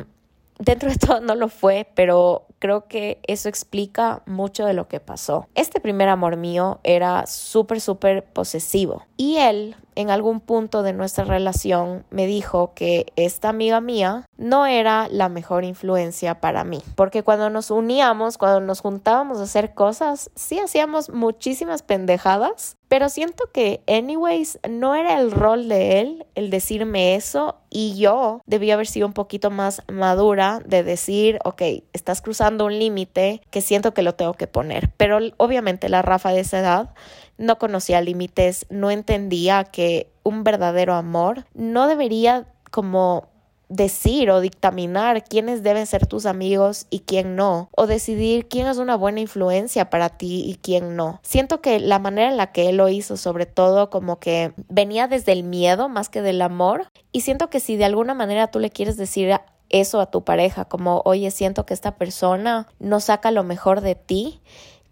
dentro 0.58 0.90
de 0.90 0.96
todo 0.98 1.20
no 1.20 1.36
lo 1.36 1.48
fue, 1.48 1.88
pero 1.94 2.46
creo 2.64 2.86
que 2.86 3.18
eso 3.26 3.50
explica 3.50 4.22
mucho 4.24 4.64
de 4.64 4.72
lo 4.72 4.88
que 4.88 4.98
pasó. 4.98 5.46
Este 5.54 5.80
primer 5.80 6.08
amor 6.08 6.38
mío 6.38 6.80
era 6.82 7.26
súper, 7.26 7.78
súper 7.78 8.24
posesivo 8.24 9.04
y 9.18 9.36
él 9.36 9.76
en 9.96 10.10
algún 10.10 10.40
punto 10.40 10.82
de 10.82 10.92
nuestra 10.92 11.24
relación 11.24 12.04
me 12.10 12.26
dijo 12.26 12.72
que 12.74 13.12
esta 13.16 13.48
amiga 13.48 13.80
mía 13.80 14.26
no 14.36 14.66
era 14.66 15.08
la 15.10 15.28
mejor 15.28 15.64
influencia 15.64 16.40
para 16.40 16.64
mí, 16.64 16.82
porque 16.94 17.22
cuando 17.22 17.50
nos 17.50 17.70
uníamos, 17.70 18.38
cuando 18.38 18.60
nos 18.60 18.80
juntábamos 18.80 19.38
a 19.38 19.44
hacer 19.44 19.74
cosas, 19.74 20.30
sí 20.34 20.58
hacíamos 20.58 21.10
muchísimas 21.10 21.82
pendejadas, 21.82 22.76
pero 22.88 23.08
siento 23.08 23.50
que 23.52 23.82
anyways 23.88 24.58
no 24.68 24.94
era 24.94 25.18
el 25.18 25.30
rol 25.30 25.68
de 25.68 26.00
él 26.00 26.26
el 26.34 26.50
decirme 26.50 27.14
eso 27.16 27.56
y 27.70 27.96
yo 27.96 28.40
debía 28.46 28.74
haber 28.74 28.86
sido 28.86 29.06
un 29.06 29.12
poquito 29.12 29.50
más 29.50 29.82
madura 29.92 30.60
de 30.64 30.84
decir, 30.84 31.38
ok, 31.44 31.62
estás 31.92 32.22
cruzando 32.22 32.66
un 32.66 32.78
límite 32.78 33.40
que 33.50 33.60
siento 33.60 33.94
que 33.94 34.02
lo 34.02 34.14
tengo 34.14 34.34
que 34.34 34.46
poner, 34.46 34.90
pero 34.96 35.18
obviamente 35.38 35.88
la 35.88 36.02
Rafa 36.02 36.30
de 36.30 36.40
esa 36.40 36.60
edad 36.60 36.94
no 37.38 37.58
conocía 37.58 38.00
límites, 38.00 38.66
no 38.70 38.90
entendía 38.90 39.64
que 39.64 40.10
un 40.22 40.44
verdadero 40.44 40.94
amor 40.94 41.44
no 41.54 41.86
debería 41.86 42.46
como 42.70 43.28
decir 43.68 44.30
o 44.30 44.40
dictaminar 44.40 45.24
quiénes 45.24 45.62
deben 45.62 45.86
ser 45.86 46.06
tus 46.06 46.26
amigos 46.26 46.86
y 46.90 47.00
quién 47.00 47.34
no, 47.34 47.68
o 47.76 47.86
decidir 47.86 48.46
quién 48.46 48.66
es 48.66 48.78
una 48.78 48.96
buena 48.96 49.20
influencia 49.20 49.90
para 49.90 50.10
ti 50.10 50.44
y 50.46 50.56
quién 50.56 50.96
no. 50.96 51.20
Siento 51.22 51.60
que 51.60 51.80
la 51.80 51.98
manera 51.98 52.30
en 52.30 52.36
la 52.36 52.52
que 52.52 52.68
él 52.68 52.76
lo 52.76 52.88
hizo, 52.88 53.16
sobre 53.16 53.46
todo 53.46 53.90
como 53.90 54.18
que 54.18 54.52
venía 54.68 55.08
desde 55.08 55.32
el 55.32 55.44
miedo 55.44 55.88
más 55.88 56.08
que 56.08 56.22
del 56.22 56.42
amor, 56.42 56.86
y 57.10 57.22
siento 57.22 57.50
que 57.50 57.60
si 57.60 57.76
de 57.76 57.84
alguna 57.84 58.14
manera 58.14 58.48
tú 58.48 58.58
le 58.58 58.70
quieres 58.70 58.96
decir 58.96 59.34
eso 59.70 60.00
a 60.00 60.10
tu 60.10 60.24
pareja, 60.24 60.66
como, 60.66 61.02
oye, 61.04 61.30
siento 61.30 61.66
que 61.66 61.74
esta 61.74 61.96
persona 61.96 62.68
no 62.78 63.00
saca 63.00 63.30
lo 63.30 63.44
mejor 63.44 63.80
de 63.80 63.94
ti, 63.94 64.40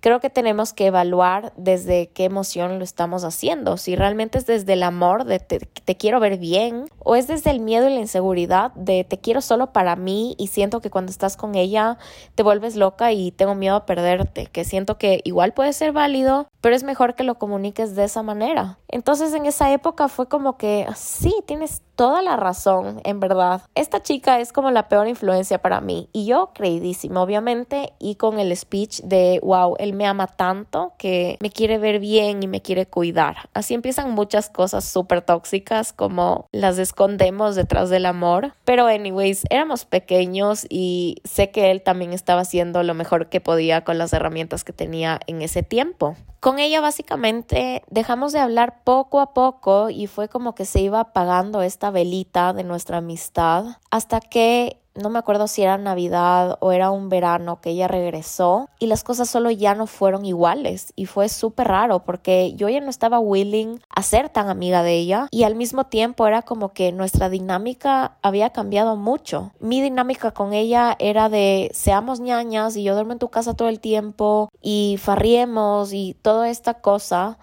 creo 0.03 0.21
que 0.21 0.31
tenemos 0.31 0.73
que 0.73 0.87
evaluar 0.87 1.53
desde 1.57 2.09
qué 2.09 2.25
emoción 2.25 2.79
lo 2.79 2.85
estamos 2.85 3.23
haciendo. 3.23 3.77
Si 3.77 3.95
realmente 3.95 4.37
es 4.37 4.47
desde 4.47 4.73
el 4.73 4.83
amor 4.83 5.25
de 5.25 5.39
te, 5.39 5.97
quiero 5.97 6.19
ver 6.19 6.39
bien 6.39 6.87
o 6.99 7.15
es 7.15 7.29
desde 7.29 7.51
el 7.51 7.61
miedo 7.61 7.89
y 7.89 7.95
la 7.95 8.01
inseguridad 8.01 8.73
de 8.75 9.05
te 9.05 9.19
quiero 9.19 9.41
solo 9.41 9.73
para 9.73 9.95
mí 9.95 10.35
y 10.39 10.49
siento 10.49 10.81
que 10.81 10.91
cuando 10.91 11.13
estás 11.13 11.37
con 11.37 11.55
ella 11.55 11.99
te 12.35 12.43
vuelves 12.43 12.75
loca 12.75 13.13
y 13.13 13.31
tengo 13.31 13.55
miedo 13.55 13.77
a 13.77 13.87
perderte, 13.87 14.47
que 14.47 14.65
siento 14.65 14.99
que 14.99 15.21
igual 15.23 15.53
puede 15.53 15.73
ser 15.73 15.93
válido, 15.93 16.49
pero 16.61 16.75
es 16.75 16.83
mejor 16.83 17.15
que 17.15 17.23
lo 17.23 17.37
comuniques 17.37 17.95
de 17.95 18.05
esa 18.05 18.25
manera. 18.25 18.79
Entonces 18.89 19.33
en 19.35 19.47
esa 19.47 19.73
época 19.73 20.09
fue 20.09 20.27
como 20.27 20.57
que 20.57 20.85
sí, 20.97 21.33
tienes 21.47 21.83
toda 21.95 22.23
la 22.23 22.37
razón, 22.37 23.01
en 23.05 23.21
verdad. 23.21 23.63
Esta 23.75 24.03
chica 24.03 24.41
es 24.41 24.53
como 24.53 24.71
la 24.71 24.89
peor 24.89 25.09
influencia 25.09 25.59
para 25.59 25.81
mí 25.81 26.09
y 26.13 26.27
yo 26.27 26.51
creidísimo, 26.55 27.21
obviamente, 27.21 27.93
y 27.99 28.17
con 28.17 28.39
el 28.39 28.57
speech 28.57 29.01
de, 29.03 29.41
wow, 29.43 29.77
él 29.79 29.93
me 29.93 30.07
ama 30.07 30.27
tanto 30.27 30.93
que 30.99 31.37
me 31.41 31.51
quiere 31.51 31.79
ver 31.79 31.99
bien 31.99 32.43
y 32.43 32.47
me 32.47 32.63
quiere 32.63 32.87
cuidar. 32.87 33.49
Así 33.55 33.75
empiezan 33.75 34.13
muchas 34.13 34.49
cosas 34.49 34.85
súper 34.85 35.23
tóxicas 35.23 35.93
como 35.93 36.47
las 36.53 36.79
escondemos 36.79 37.55
detrás 37.55 37.91
del 37.91 38.07
amor. 38.07 38.55
Pero 38.65 38.87
anyways, 38.87 39.45
éramos 39.51 39.85
pequeños 39.85 40.67
y 40.69 41.17
sé 41.25 41.51
que 41.51 41.71
él 41.71 41.83
también 41.83 42.13
estaba 42.13 42.43
haciendo 42.43 42.83
lo 42.83 42.95
mejor 42.95 43.29
que 43.29 43.41
podía 43.41 43.85
con 43.85 43.99
las 43.99 44.13
herramientas 44.13 44.65
que 44.65 44.73
tenía 44.73 45.21
en 45.27 45.43
ese 45.43 45.63
tiempo. 45.63 46.17
Con 46.41 46.59
ella 46.59 46.81
básicamente 46.81 47.85
dejamos 47.89 48.33
de 48.33 48.41
hablar 48.41 48.83
poco 48.83 49.21
a 49.21 49.33
poco 49.33 49.91
y 49.91 50.09
fue 50.09 50.29
como 50.29 50.57
que 50.57 50.65
se 50.65 50.81
iba 50.81 50.99
apagando 50.99 51.63
velita 51.91 52.53
de 52.53 52.65
nuestra 52.65 52.99
amistad 52.99 53.79
hasta 53.91 54.21
que 54.21 54.79
no 54.95 55.09
me 55.09 55.19
acuerdo 55.19 55.49
si 55.49 55.63
era 55.63 55.79
Navidad 55.79 56.59
o 56.61 56.73
era 56.73 56.91
un 56.91 57.09
verano 57.09 57.61
que 57.61 57.71
ella 57.71 57.89
regresó 57.89 58.69
y 58.79 58.87
las 58.87 59.05
cosas 59.05 59.31
solo 59.31 59.51
ya 59.51 59.75
no 59.75 59.87
fueron 59.87 60.25
iguales 60.25 60.93
y 60.97 61.07
fue 61.07 61.29
súper 61.29 61.69
raro 61.69 62.01
porque 62.01 62.53
yo 62.55 62.69
ya 62.69 62.81
no 62.81 62.91
estaba 62.91 63.19
willing 63.19 63.81
a 63.89 64.03
ser 64.03 64.29
tan 64.29 64.49
amiga 64.49 64.83
de 64.83 64.95
ella 64.95 65.29
y 65.31 65.45
al 65.45 65.55
mismo 65.55 65.85
tiempo 65.85 66.27
era 66.27 66.43
como 66.43 66.73
que 66.73 66.93
nuestra 66.93 67.31
dinámica 67.31 68.19
había 68.23 68.51
cambiado 68.51 68.97
mucho. 68.97 69.53
Mi 69.61 69.81
dinámica 69.81 70.33
con 70.33 70.53
ella 70.53 70.97
era 70.99 71.29
de 71.29 71.71
seamos 71.73 72.21
ñañas 72.21 72.77
y 72.77 72.83
yo 72.83 72.95
duermo 72.95 73.13
en 73.13 73.19
tu 73.19 73.29
casa 73.29 73.55
todo 73.55 73.69
el 73.69 73.81
tiempo 73.81 74.51
y 74.61 74.99
farriemos 75.01 75.93
y 75.93 76.15
toda 76.21 76.51
esta 76.51 76.75
cosa 76.75 77.39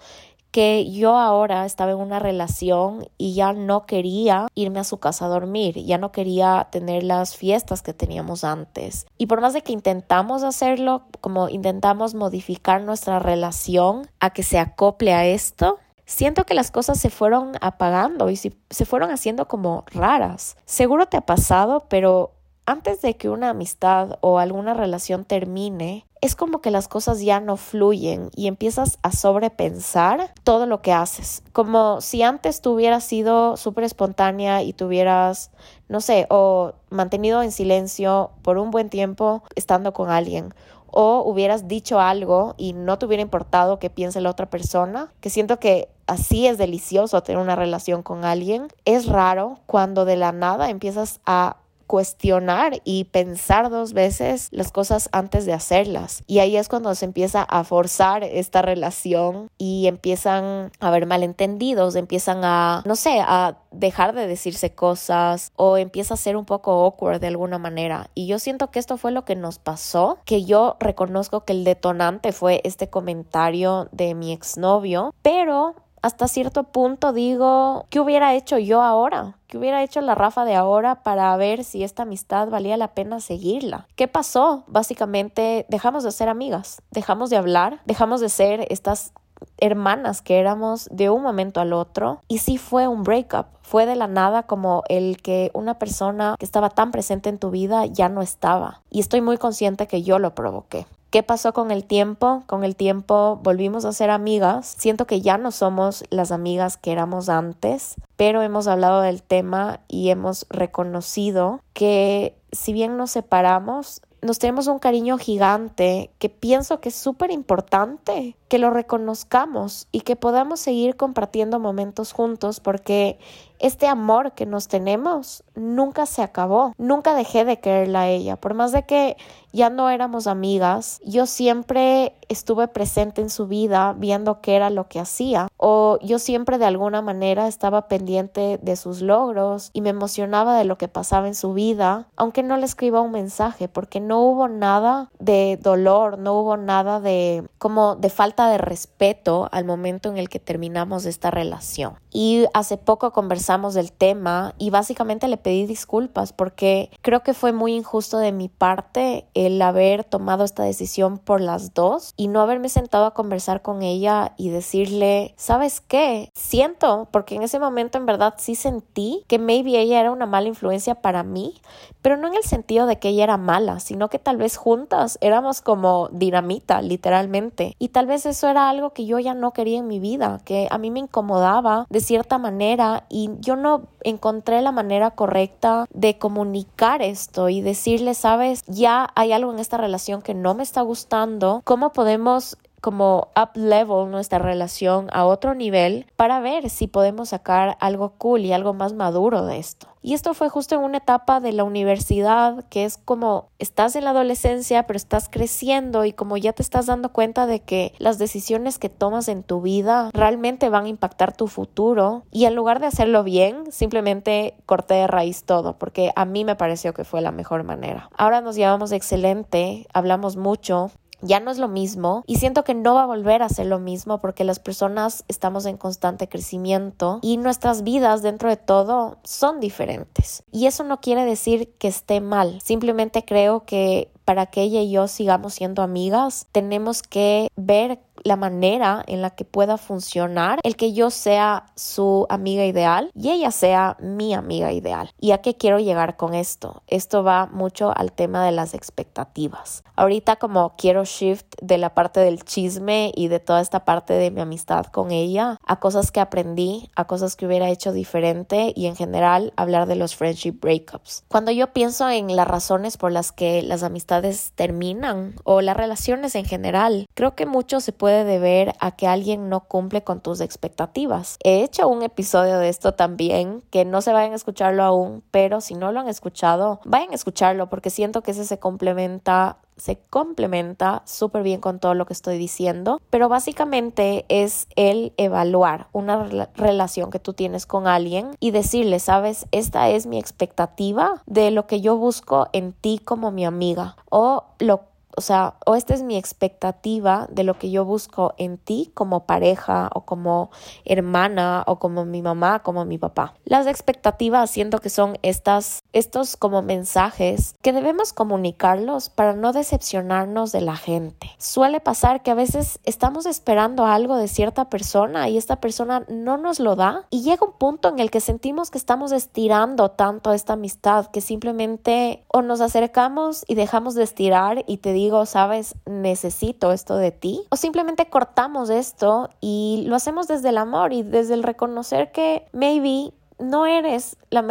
que 0.52 0.92
yo 0.92 1.18
ahora 1.18 1.66
estaba 1.66 1.92
en 1.92 1.98
una 1.98 2.20
relación 2.20 3.08
y 3.18 3.34
ya 3.34 3.54
no 3.54 3.86
quería 3.86 4.48
irme 4.56 4.80
a 4.80 4.84
su 4.84 4.98
casa 4.98 5.26
a 5.26 5.30
dormir, 5.30 5.76
ya 5.86 5.98
no 5.98 6.12
quería 6.12 6.68
tener 6.72 7.04
las 7.04 7.36
fiestas 7.36 7.82
que 7.82 7.94
teníamos 7.94 8.44
antes. 8.44 9.06
Y 9.18 9.28
por 9.28 9.42
más 9.42 9.54
de 9.54 9.62
que 9.62 9.74
intentamos 9.74 10.44
hacerlo, 10.44 11.04
como 11.22 11.50
intentamos 11.50 12.16
modificar 12.16 12.82
nuestra 12.82 13.20
relación 13.20 14.10
a 14.20 14.32
que 14.32 14.44
se 14.44 14.58
acople 14.60 15.14
a 15.14 15.26
esto, 15.26 15.78
siento 16.06 16.46
que 16.46 16.56
las 16.56 16.72
cosas 16.72 17.00
se 17.00 17.12
fueron 17.12 17.52
apagando 17.62 18.30
y 18.30 18.36
se 18.36 18.86
fueron 18.86 19.12
haciendo 19.12 19.48
como 19.48 19.84
raras. 19.88 20.58
Seguro 20.66 21.06
te 21.06 21.18
ha 21.18 21.22
pasado, 21.22 21.86
pero 21.88 22.34
antes 22.70 23.02
de 23.02 23.16
que 23.16 23.30
una 23.30 23.50
amistad 23.50 24.18
o 24.22 24.40
alguna 24.40 24.74
relación 24.74 25.26
termine, 25.26 26.06
es 26.22 26.36
como 26.36 26.62
que 26.62 26.72
las 26.72 26.88
cosas 26.88 27.22
ya 27.22 27.40
no 27.40 27.58
fluyen 27.58 28.30
y 28.36 28.48
empiezas 28.48 29.00
a 29.02 29.12
sobrepensar 29.12 30.34
todo 30.44 30.66
lo 30.66 30.82
que 30.82 30.92
haces. 30.92 31.44
Como 31.54 32.02
si 32.02 32.24
antes 32.24 32.62
tú 32.62 32.74
hubieras 32.74 33.04
sido 33.04 33.58
súper 33.58 33.86
espontánea 33.86 34.62
y 34.64 34.74
tuvieras, 34.74 35.52
no 35.88 36.02
sé, 36.02 36.28
o 36.30 36.74
mantenido 36.90 37.42
en 37.42 37.52
silencio 37.52 38.32
por 38.42 38.58
un 38.58 38.72
buen 38.72 38.90
tiempo 38.90 39.44
estando 39.56 39.94
con 39.94 40.10
alguien. 40.10 40.54
O 40.92 41.24
hubieras 41.24 41.68
dicho 41.68 42.00
algo 42.00 42.56
y 42.58 42.74
no 42.74 42.98
te 42.98 43.06
hubiera 43.06 43.22
importado 43.22 43.80
que 43.80 43.90
piense 43.90 44.22
la 44.22 44.32
otra 44.32 44.50
persona, 44.50 45.12
que 45.22 45.30
siento 45.30 45.60
que 45.60 45.88
así 46.08 46.48
es 46.48 46.58
delicioso 46.58 47.22
tener 47.24 47.42
una 47.42 47.56
relación 47.56 48.04
con 48.04 48.26
alguien. 48.26 48.68
Es 48.86 49.06
raro 49.06 49.60
cuando 49.68 50.06
de 50.06 50.18
la 50.18 50.32
nada 50.32 50.70
empiezas 50.70 51.22
a 51.26 51.58
cuestionar 51.90 52.82
y 52.84 53.06
pensar 53.06 53.72
dos 53.72 53.94
veces 53.94 54.48
las 54.52 54.72
cosas 54.72 55.10
antes 55.12 55.48
de 55.48 55.54
hacerlas. 55.54 56.22
Y 56.28 56.38
ahí 56.38 56.56
es 56.56 56.70
cuando 56.70 56.94
se 56.94 57.06
empieza 57.06 57.42
a 57.42 57.64
forzar 57.64 58.24
esta 58.24 58.62
relación 58.62 59.50
y 59.58 59.88
empiezan 59.88 60.72
a 60.80 60.88
haber 60.90 61.08
malentendidos, 61.08 61.96
empiezan 61.96 62.42
a, 62.44 62.84
no 62.86 62.96
sé, 62.96 63.22
a 63.22 63.58
dejar 63.72 64.14
de 64.14 64.28
decirse 64.28 64.76
cosas 64.76 65.52
o 65.56 65.78
empieza 65.78 66.14
a 66.14 66.18
ser 66.18 66.38
un 66.38 66.46
poco 66.46 66.74
awkward 66.74 67.20
de 67.20 67.28
alguna 67.28 67.58
manera. 67.58 68.12
Y 68.14 68.28
yo 68.28 68.38
siento 68.38 68.70
que 68.70 68.78
esto 68.78 68.98
fue 68.98 69.12
lo 69.12 69.26
que 69.26 69.36
nos 69.36 69.58
pasó, 69.58 70.20
que 70.26 70.46
yo 70.46 70.78
reconozco 70.80 71.44
que 71.44 71.54
el 71.54 71.64
detonante 71.64 72.34
fue 72.34 72.62
este 72.66 72.88
comentario 72.92 73.90
de 73.92 74.14
mi 74.14 74.32
exnovio, 74.32 75.12
pero 75.24 75.74
hasta 76.02 76.28
cierto 76.28 76.64
punto 76.64 77.14
digo, 77.14 77.86
¿qué 77.90 78.00
hubiera 78.00 78.34
hecho 78.36 78.58
yo 78.58 78.82
ahora? 78.82 79.36
¿Qué 79.48 79.58
hubiera 79.58 79.84
hecho 79.84 80.02
la 80.02 80.16
Rafa 80.16 80.46
de 80.46 80.56
ahora 80.56 81.04
para 81.04 81.36
ver 81.38 81.64
si 81.64 81.84
esta 81.84 82.04
amistad 82.04 82.50
valía 82.50 82.78
la 82.78 82.94
pena 82.94 83.20
seguirla? 83.20 83.88
¿Qué 83.96 84.08
pasó? 84.08 84.64
Básicamente 84.68 85.66
dejamos 85.70 86.04
de 86.04 86.12
ser 86.12 86.30
amigas, 86.30 86.82
dejamos 86.92 87.30
de 87.30 87.38
hablar, 87.38 87.82
dejamos 87.86 88.22
de 88.22 88.30
ser 88.30 88.66
estas 88.70 89.12
hermanas 89.58 90.22
que 90.22 90.40
éramos 90.40 90.88
de 90.92 91.10
un 91.10 91.24
momento 91.24 91.62
al 91.62 91.74
otro 91.74 92.22
y 92.28 92.40
sí 92.40 92.58
fue 92.58 92.88
un 92.88 93.04
breakup. 93.04 93.48
Fue 93.62 93.86
de 93.86 93.96
la 93.96 94.08
nada 94.08 94.44
como 94.44 94.84
el 94.90 95.22
que 95.22 95.52
una 95.54 95.78
persona 95.78 96.36
que 96.40 96.46
estaba 96.46 96.70
tan 96.70 96.92
presente 96.92 97.30
en 97.30 97.38
tu 97.38 97.52
vida 97.52 97.86
ya 97.86 98.10
no 98.10 98.22
estaba. 98.22 98.82
Y 98.90 99.00
estoy 99.00 99.22
muy 99.22 99.38
consciente 99.38 99.88
que 99.88 100.02
yo 100.02 100.20
lo 100.20 100.34
provoqué. 100.34 100.88
¿Qué 101.10 101.24
pasó 101.24 101.54
con 101.54 101.72
el 101.72 101.86
tiempo? 101.86 102.44
Con 102.46 102.64
el 102.64 102.76
tiempo 102.76 103.40
volvimos 103.42 103.84
a 103.84 103.94
ser 103.94 104.12
amigas. 104.12 104.76
Siento 104.78 105.08
que 105.08 105.22
ya 105.22 105.40
no 105.40 105.52
somos 105.52 106.04
las 106.12 106.32
amigas 106.32 106.78
que 106.78 106.92
éramos 106.92 107.30
antes, 107.30 107.96
pero 108.16 108.44
hemos 108.44 108.68
hablado 108.68 109.02
del 109.02 109.24
tema 109.24 109.80
y 109.88 110.10
hemos 110.10 110.46
reconocido 110.52 111.62
que 111.74 112.36
si 112.52 112.74
bien 112.74 112.96
nos 112.96 113.10
separamos, 113.10 114.02
nos 114.22 114.38
tenemos 114.38 114.68
un 114.68 114.78
cariño 114.78 115.18
gigante 115.18 116.12
que 116.20 116.30
pienso 116.30 116.80
que 116.80 116.90
es 116.90 116.96
súper 116.96 117.32
importante 117.32 118.36
que 118.48 118.60
lo 118.60 118.70
reconozcamos 118.70 119.88
y 119.92 120.02
que 120.02 120.16
podamos 120.16 120.60
seguir 120.60 120.96
compartiendo 120.96 121.60
momentos 121.60 122.12
juntos 122.12 122.60
porque 122.60 123.18
este 123.60 123.88
amor 123.88 124.32
que 124.32 124.46
nos 124.46 124.68
tenemos 124.68 125.44
nunca 125.56 126.06
se 126.06 126.22
acabó. 126.22 126.74
Nunca 126.78 127.14
dejé 127.14 127.46
de 127.46 127.60
quererla 127.60 128.02
a 128.02 128.10
ella. 128.10 128.38
Por 128.38 128.54
más 128.54 128.72
de 128.72 128.84
que 128.84 129.18
ya 129.52 129.70
no 129.70 129.90
éramos 129.90 130.28
amigas, 130.28 131.02
yo 131.04 131.26
siempre 131.26 132.16
estuve 132.30 132.68
presente 132.68 133.22
en 133.22 133.30
su 133.30 133.48
vida 133.48 133.94
viendo 133.98 134.40
qué 134.42 134.56
era 134.56 134.70
lo 134.70 134.88
que 134.88 135.00
hacía. 135.00 135.48
O 135.58 135.98
yo 136.02 136.20
siempre 136.20 136.58
de 136.58 136.66
alguna 136.66 137.02
manera 137.02 137.48
estaba 137.48 137.88
pendiente 137.88 138.60
de 138.62 138.76
sus 138.76 139.02
logros 139.02 139.72
y 139.74 139.82
me 139.82 139.90
emocionaba 139.90 140.58
de 140.58 140.66
lo 140.66 140.78
que 140.78 140.88
pasaba 140.88 141.28
en 141.28 141.36
su 141.36 141.54
vida, 141.54 142.08
aunque 142.16 142.44
no 142.44 142.56
le 142.58 142.66
escriba 142.66 143.02
un 143.02 143.12
mensaje, 143.12 143.68
porque 143.68 144.00
no 144.00 144.22
hubo 144.22 144.48
nada 144.48 145.10
de 145.20 145.58
dolor, 145.62 146.18
no 146.20 146.40
hubo 146.40 146.56
nada 146.56 147.00
de 147.00 147.44
como 147.58 147.96
de 147.96 148.10
falta 148.10 148.50
de 148.50 148.60
respeto 148.60 149.50
al 149.52 149.66
momento 149.66 150.10
en 150.10 150.18
el 150.18 150.30
que 150.30 150.40
terminamos 150.40 151.06
esta 151.06 151.32
relación. 151.32 151.96
Y 152.12 152.46
hace 152.54 152.78
poco 152.78 153.12
conversamos 153.12 153.49
del 153.50 153.92
tema 153.92 154.54
y 154.60 154.70
básicamente 154.70 155.28
le 155.28 155.38
pedí 155.38 155.66
disculpas 155.66 156.34
porque 156.34 156.92
creo 157.02 157.24
que 157.24 157.34
fue 157.34 157.52
muy 157.52 157.74
injusto 157.74 158.20
de 158.20 158.32
mi 158.32 158.48
parte 158.48 159.26
el 159.34 159.60
haber 159.60 160.04
tomado 160.04 160.44
esta 160.44 160.62
decisión 160.62 161.18
por 161.18 161.42
las 161.42 161.74
dos 161.74 162.14
y 162.16 162.28
no 162.28 162.42
haberme 162.42 162.70
sentado 162.70 163.06
a 163.06 163.16
conversar 163.16 163.64
con 163.64 163.82
ella 163.82 164.34
y 164.38 164.50
decirle, 164.50 165.34
¿sabes 165.36 165.82
qué? 165.82 166.32
Siento, 166.36 167.08
porque 167.12 167.34
en 167.34 167.42
ese 167.42 167.58
momento 167.58 167.98
en 167.98 168.06
verdad 168.06 168.36
sí 168.38 168.54
sentí 168.54 169.24
que 169.28 169.40
maybe 169.40 169.80
ella 169.80 170.00
era 170.00 170.12
una 170.12 170.28
mala 170.28 170.48
influencia 170.48 171.02
para 171.02 171.24
mí, 171.24 171.56
pero 172.04 172.18
no 172.18 172.28
en 172.28 172.36
el 172.36 172.44
sentido 172.44 172.86
de 172.86 173.00
que 173.00 173.10
ella 173.10 173.24
era 173.24 173.38
mala, 173.38 173.80
sino 173.80 174.10
que 174.10 174.20
tal 174.20 174.38
vez 174.38 174.58
juntas 174.58 175.18
éramos 175.22 175.62
como 175.62 176.10
dinamita, 176.12 176.84
literalmente. 176.84 177.76
Y 177.80 177.90
tal 177.90 178.06
vez 178.06 178.28
eso 178.28 178.48
era 178.48 178.70
algo 178.70 178.94
que 178.94 179.08
yo 179.08 179.18
ya 179.18 179.34
no 179.34 179.54
quería 179.54 179.80
en 179.80 179.88
mi 179.88 180.00
vida, 180.00 180.40
que 180.46 180.68
a 180.70 180.78
mí 180.78 180.92
me 180.92 181.00
incomodaba 181.00 181.88
de 181.90 182.00
cierta 182.00 182.38
manera 182.38 183.06
y 183.10 183.32
yo 183.40 183.56
no 183.56 183.88
encontré 184.04 184.62
la 184.62 184.72
manera 184.72 185.12
correcta 185.12 185.86
de 185.94 186.18
comunicar 186.18 187.02
esto 187.02 187.50
y 187.50 187.62
decirle, 187.62 188.14
sabes, 188.14 188.64
ya 188.68 189.10
hay 189.16 189.32
algo 189.32 189.52
en 189.52 189.60
esta 189.60 189.78
relación 189.78 190.22
que 190.22 190.34
no 190.34 190.54
me 190.54 190.64
está 190.64 190.82
gustando, 190.82 191.62
¿cómo 191.64 191.92
podemos 191.92 192.58
como 192.82 193.30
up 193.36 193.52
level 193.56 194.10
nuestra 194.12 194.40
relación 194.40 195.08
a 195.12 195.26
otro 195.26 195.56
nivel 195.56 196.08
para 196.16 196.40
ver 196.40 196.70
si 196.70 196.88
podemos 196.88 197.30
sacar 197.30 197.78
algo 197.80 198.14
cool 198.18 198.42
y 198.42 198.54
algo 198.54 198.74
más 198.74 198.94
maduro 198.94 199.46
de 199.46 199.60
esto. 199.60 199.88
Y 200.02 200.14
esto 200.14 200.34
fue 200.34 200.48
justo 200.48 200.76
en 200.76 200.82
una 200.82 201.00
etapa 201.00 201.42
de 201.42 201.52
la 201.52 201.66
universidad 201.66 202.64
que 202.70 202.86
es 202.86 202.98
como 202.98 203.50
estás 203.60 203.98
en 203.98 204.06
la 204.06 204.12
adolescencia 204.12 204.88
pero 204.88 204.96
estás 204.96 205.28
creciendo 205.30 206.06
y 206.06 206.14
como 206.14 206.38
ya 206.38 206.54
te 206.54 206.62
estás 206.62 206.86
dando 206.86 207.12
cuenta 207.12 207.46
de 207.46 207.60
que 207.60 207.94
las 207.98 208.18
decisiones 208.18 208.80
que 208.80 208.88
tomas 208.88 209.28
en 209.28 209.44
tu 209.44 209.62
vida 209.62 210.10
realmente 210.14 210.70
van 210.70 210.86
a 210.86 210.90
impactar 210.90 211.36
tu 211.36 211.48
futuro 211.48 212.24
y 212.32 212.46
en 212.46 212.56
lugar 212.56 212.80
de 212.80 212.88
hacerlo 212.88 213.24
bien 213.24 213.72
simplemente 213.72 214.56
corté 214.66 214.94
de 214.96 215.08
raíz 215.08 215.44
todo 215.44 215.78
porque 215.78 216.14
a 216.16 216.24
mí 216.24 216.46
me 216.46 216.56
pareció 216.56 216.94
que 216.94 217.04
fue 217.04 217.20
la 217.20 217.32
mejor 217.32 217.64
manera. 217.64 218.10
Ahora 218.18 218.40
nos 218.40 218.56
llevamos 218.56 218.94
excelente, 218.94 219.86
hablamos 219.94 220.38
mucho 220.38 220.92
ya 221.22 221.40
no 221.40 221.52
es 221.52 221.58
lo 221.58 221.68
mismo 221.68 222.24
y 222.26 222.38
siento 222.38 222.64
que 222.64 222.74
no 222.74 222.96
va 222.96 223.04
a 223.04 223.08
volver 223.08 223.42
a 223.42 223.50
ser 223.50 223.68
lo 223.68 223.80
mismo 223.80 224.20
porque 224.20 224.44
las 224.44 224.60
personas 224.60 225.24
estamos 225.28 225.66
en 225.66 225.78
constante 225.78 226.28
crecimiento 226.28 227.20
y 227.22 227.38
nuestras 227.38 227.84
vidas 227.84 228.22
dentro 228.22 228.50
de 228.50 228.58
todo 228.58 229.18
son 229.24 229.60
diferentes. 229.60 230.44
Y 230.52 230.68
eso 230.68 230.84
no 230.84 231.02
quiere 231.02 231.26
decir 231.26 231.74
que 231.78 231.88
esté 231.88 232.22
mal, 232.22 232.60
simplemente 232.62 233.26
creo 233.26 233.66
que 233.66 234.12
para 234.30 234.46
que 234.46 234.62
ella 234.62 234.82
y 234.82 234.92
yo 234.92 235.08
sigamos 235.08 235.56
siendo 235.56 235.82
amigas, 235.82 236.46
tenemos 236.52 237.02
que 237.02 237.48
ver 237.56 238.00
la 238.24 238.36
manera 238.36 239.04
en 239.08 239.22
la 239.22 239.32
que 239.32 239.46
pueda 239.46 239.78
funcionar 239.78 240.60
el 240.64 240.76
que 240.76 240.94
yo 240.94 241.10
sea 241.10 241.66
su 241.76 242.26
amiga 242.30 242.66
ideal 242.66 243.12
y 243.16 243.30
ella 243.30 243.52
sea 243.52 243.98
mi 244.00 244.34
amiga 244.34 244.72
ideal. 244.72 245.12
¿Y 245.20 245.32
a 245.32 245.40
qué 245.40 245.56
quiero 245.56 245.80
llegar 245.80 246.18
con 246.18 246.34
esto? 246.34 246.84
Esto 246.88 247.24
va 247.24 247.48
mucho 247.48 247.94
al 247.96 248.12
tema 248.12 248.46
de 248.46 248.52
las 248.52 248.74
expectativas. 248.74 249.84
Ahorita 249.96 250.38
como 250.38 250.76
quiero 250.78 251.04
shift 251.06 251.56
de 251.62 251.78
la 251.78 251.94
parte 251.94 252.20
del 252.20 252.44
chisme 252.44 253.12
y 253.16 253.28
de 253.28 253.40
toda 253.40 253.62
esta 253.62 253.86
parte 253.86 254.14
de 254.14 254.32
mi 254.32 254.42
amistad 254.42 254.86
con 254.88 255.12
ella 255.12 255.58
a 255.66 255.80
cosas 255.80 256.12
que 256.12 256.20
aprendí, 256.20 256.90
a 256.96 257.06
cosas 257.06 257.36
que 257.36 257.46
hubiera 257.46 257.70
hecho 257.70 257.92
diferente 257.92 258.74
y 258.76 258.88
en 258.88 258.96
general 258.96 259.54
hablar 259.56 259.88
de 259.88 259.96
los 259.96 260.16
friendship 260.16 260.60
breakups. 260.60 261.24
Cuando 261.28 261.52
yo 261.52 261.74
pienso 261.74 262.10
en 262.10 262.36
las 262.36 262.48
razones 262.48 262.98
por 262.98 263.12
las 263.12 263.32
que 263.32 263.62
las 263.62 263.84
amistades 263.84 264.52
terminan 264.56 265.36
o 265.44 265.62
las 265.62 265.78
relaciones 265.78 266.36
en 266.36 266.46
general, 266.46 267.06
creo 267.14 267.36
que 267.36 267.46
mucho 267.46 267.80
se 267.80 267.92
puede 267.92 268.09
puede 268.10 268.24
deber 268.24 268.74
a 268.80 268.90
que 268.96 269.06
alguien 269.06 269.50
no 269.50 269.60
cumple 269.60 270.04
con 270.04 270.20
tus 270.20 270.42
expectativas. 270.42 271.38
He 271.44 271.62
hecho 271.62 271.88
un 271.88 272.02
episodio 272.02 272.58
de 272.58 272.68
esto 272.68 272.96
también, 272.96 273.62
que 273.70 273.86
no 273.86 274.02
se 274.02 274.14
vayan 274.14 274.32
a 274.34 274.36
escucharlo 274.36 274.82
aún, 274.82 275.22
pero 275.30 275.62
si 275.62 275.76
no 275.76 275.92
lo 275.92 276.00
han 276.00 276.08
escuchado, 276.08 276.80
vayan 276.86 277.12
a 277.12 277.16
escucharlo 277.16 277.70
porque 277.70 277.92
siento 277.92 278.24
que 278.24 278.32
ese 278.32 278.46
se 278.46 278.58
complementa 278.58 279.58
se 279.78 279.98
complementa 280.10 281.04
súper 281.06 281.42
bien 281.42 281.62
con 281.62 281.80
todo 281.80 281.94
lo 281.94 282.06
que 282.06 282.14
estoy 282.14 282.38
diciendo, 282.38 283.00
pero 283.10 283.30
básicamente 283.30 284.26
es 284.28 284.68
el 284.76 285.14
evaluar 285.16 285.88
una 285.94 286.28
relación 286.56 287.10
que 287.12 287.20
tú 287.20 287.34
tienes 287.34 287.66
con 287.66 287.88
alguien 287.88 288.32
y 288.42 288.52
decirle, 288.52 289.00
sabes, 289.00 289.48
esta 289.52 289.90
es 289.90 290.06
mi 290.06 290.20
expectativa 290.20 291.24
de 291.28 291.52
lo 291.52 291.66
que 291.66 291.80
yo 291.80 291.96
busco 291.96 292.48
en 292.52 292.74
ti 292.74 293.00
como 293.04 293.32
mi 293.32 293.46
amiga 293.46 293.96
o 294.10 294.44
lo 294.60 294.89
o 295.16 295.22
sea, 295.22 295.56
o 295.66 295.76
esta 295.76 295.94
es 295.94 296.04
mi 296.04 296.18
expectativa 296.18 297.28
de 297.30 297.44
lo 297.44 297.58
que 297.58 297.72
yo 297.72 297.86
busco 297.86 298.34
en 298.38 298.58
ti 298.58 298.92
como 298.94 299.26
pareja 299.26 299.90
o 299.94 300.06
como 300.06 300.50
hermana 300.86 301.64
o 301.68 301.80
como 301.80 302.06
mi 302.06 302.22
mamá, 302.22 302.60
como 302.60 302.86
mi 302.86 302.98
papá. 302.98 303.34
Las 303.44 303.68
expectativas 303.68 304.50
siento 304.50 304.80
que 304.80 304.90
son 304.90 305.18
estas, 305.22 305.84
estos 305.94 306.38
como 306.38 306.62
mensajes 306.62 307.56
que 307.62 307.74
debemos 307.74 308.14
comunicarlos 308.14 309.10
para 309.10 309.34
no 309.34 309.52
decepcionarnos 309.54 310.52
de 310.52 310.62
la 310.62 310.76
gente. 310.76 311.32
Suele 311.38 311.80
pasar 311.80 312.24
que 312.24 312.32
a 312.32 312.36
veces 312.36 312.80
estamos 312.84 313.26
esperando 313.26 313.86
algo 313.86 314.16
de 314.16 314.28
cierta 314.28 314.70
persona 314.70 315.30
y 315.30 315.38
esta 315.38 315.58
persona 315.58 316.06
no 316.08 316.38
nos 316.38 316.60
lo 316.60 316.76
da 316.76 317.06
y 317.10 317.22
llega 317.24 317.46
un 317.46 317.54
punto 317.54 317.90
en 317.90 318.00
el 318.00 318.12
que 318.12 318.22
sentimos 318.22 318.72
que 318.72 318.78
estamos 318.78 319.12
estirando 319.12 319.90
tanto 319.92 320.34
esta 320.34 320.54
amistad 320.54 321.08
que 321.08 321.22
simplemente 321.22 322.24
o 322.28 322.42
nos 322.42 322.62
acercamos 322.62 323.44
y 323.48 323.56
dejamos 323.56 323.96
de 323.96 324.04
estirar 324.04 324.64
y 324.68 324.78
te 324.78 324.94
digo 325.04 325.26
sabes, 325.26 325.76
necesito 325.86 326.72
esto 326.72 326.98
de 326.98 327.12
ti. 327.12 327.42
O 327.50 327.56
simplemente 327.56 328.10
cortamos 328.10 328.70
esto 328.70 329.30
y 329.42 329.84
lo 329.88 329.96
hacemos 329.96 330.28
desde 330.28 330.50
el 330.50 330.58
amor 330.58 330.94
y 330.94 331.04
desde 331.04 331.34
el 331.34 331.44
reconocer 331.44 332.12
que 332.12 332.48
maybe 332.52 333.14
no 333.40 333.66
eres 333.66 334.18
la 334.30 334.46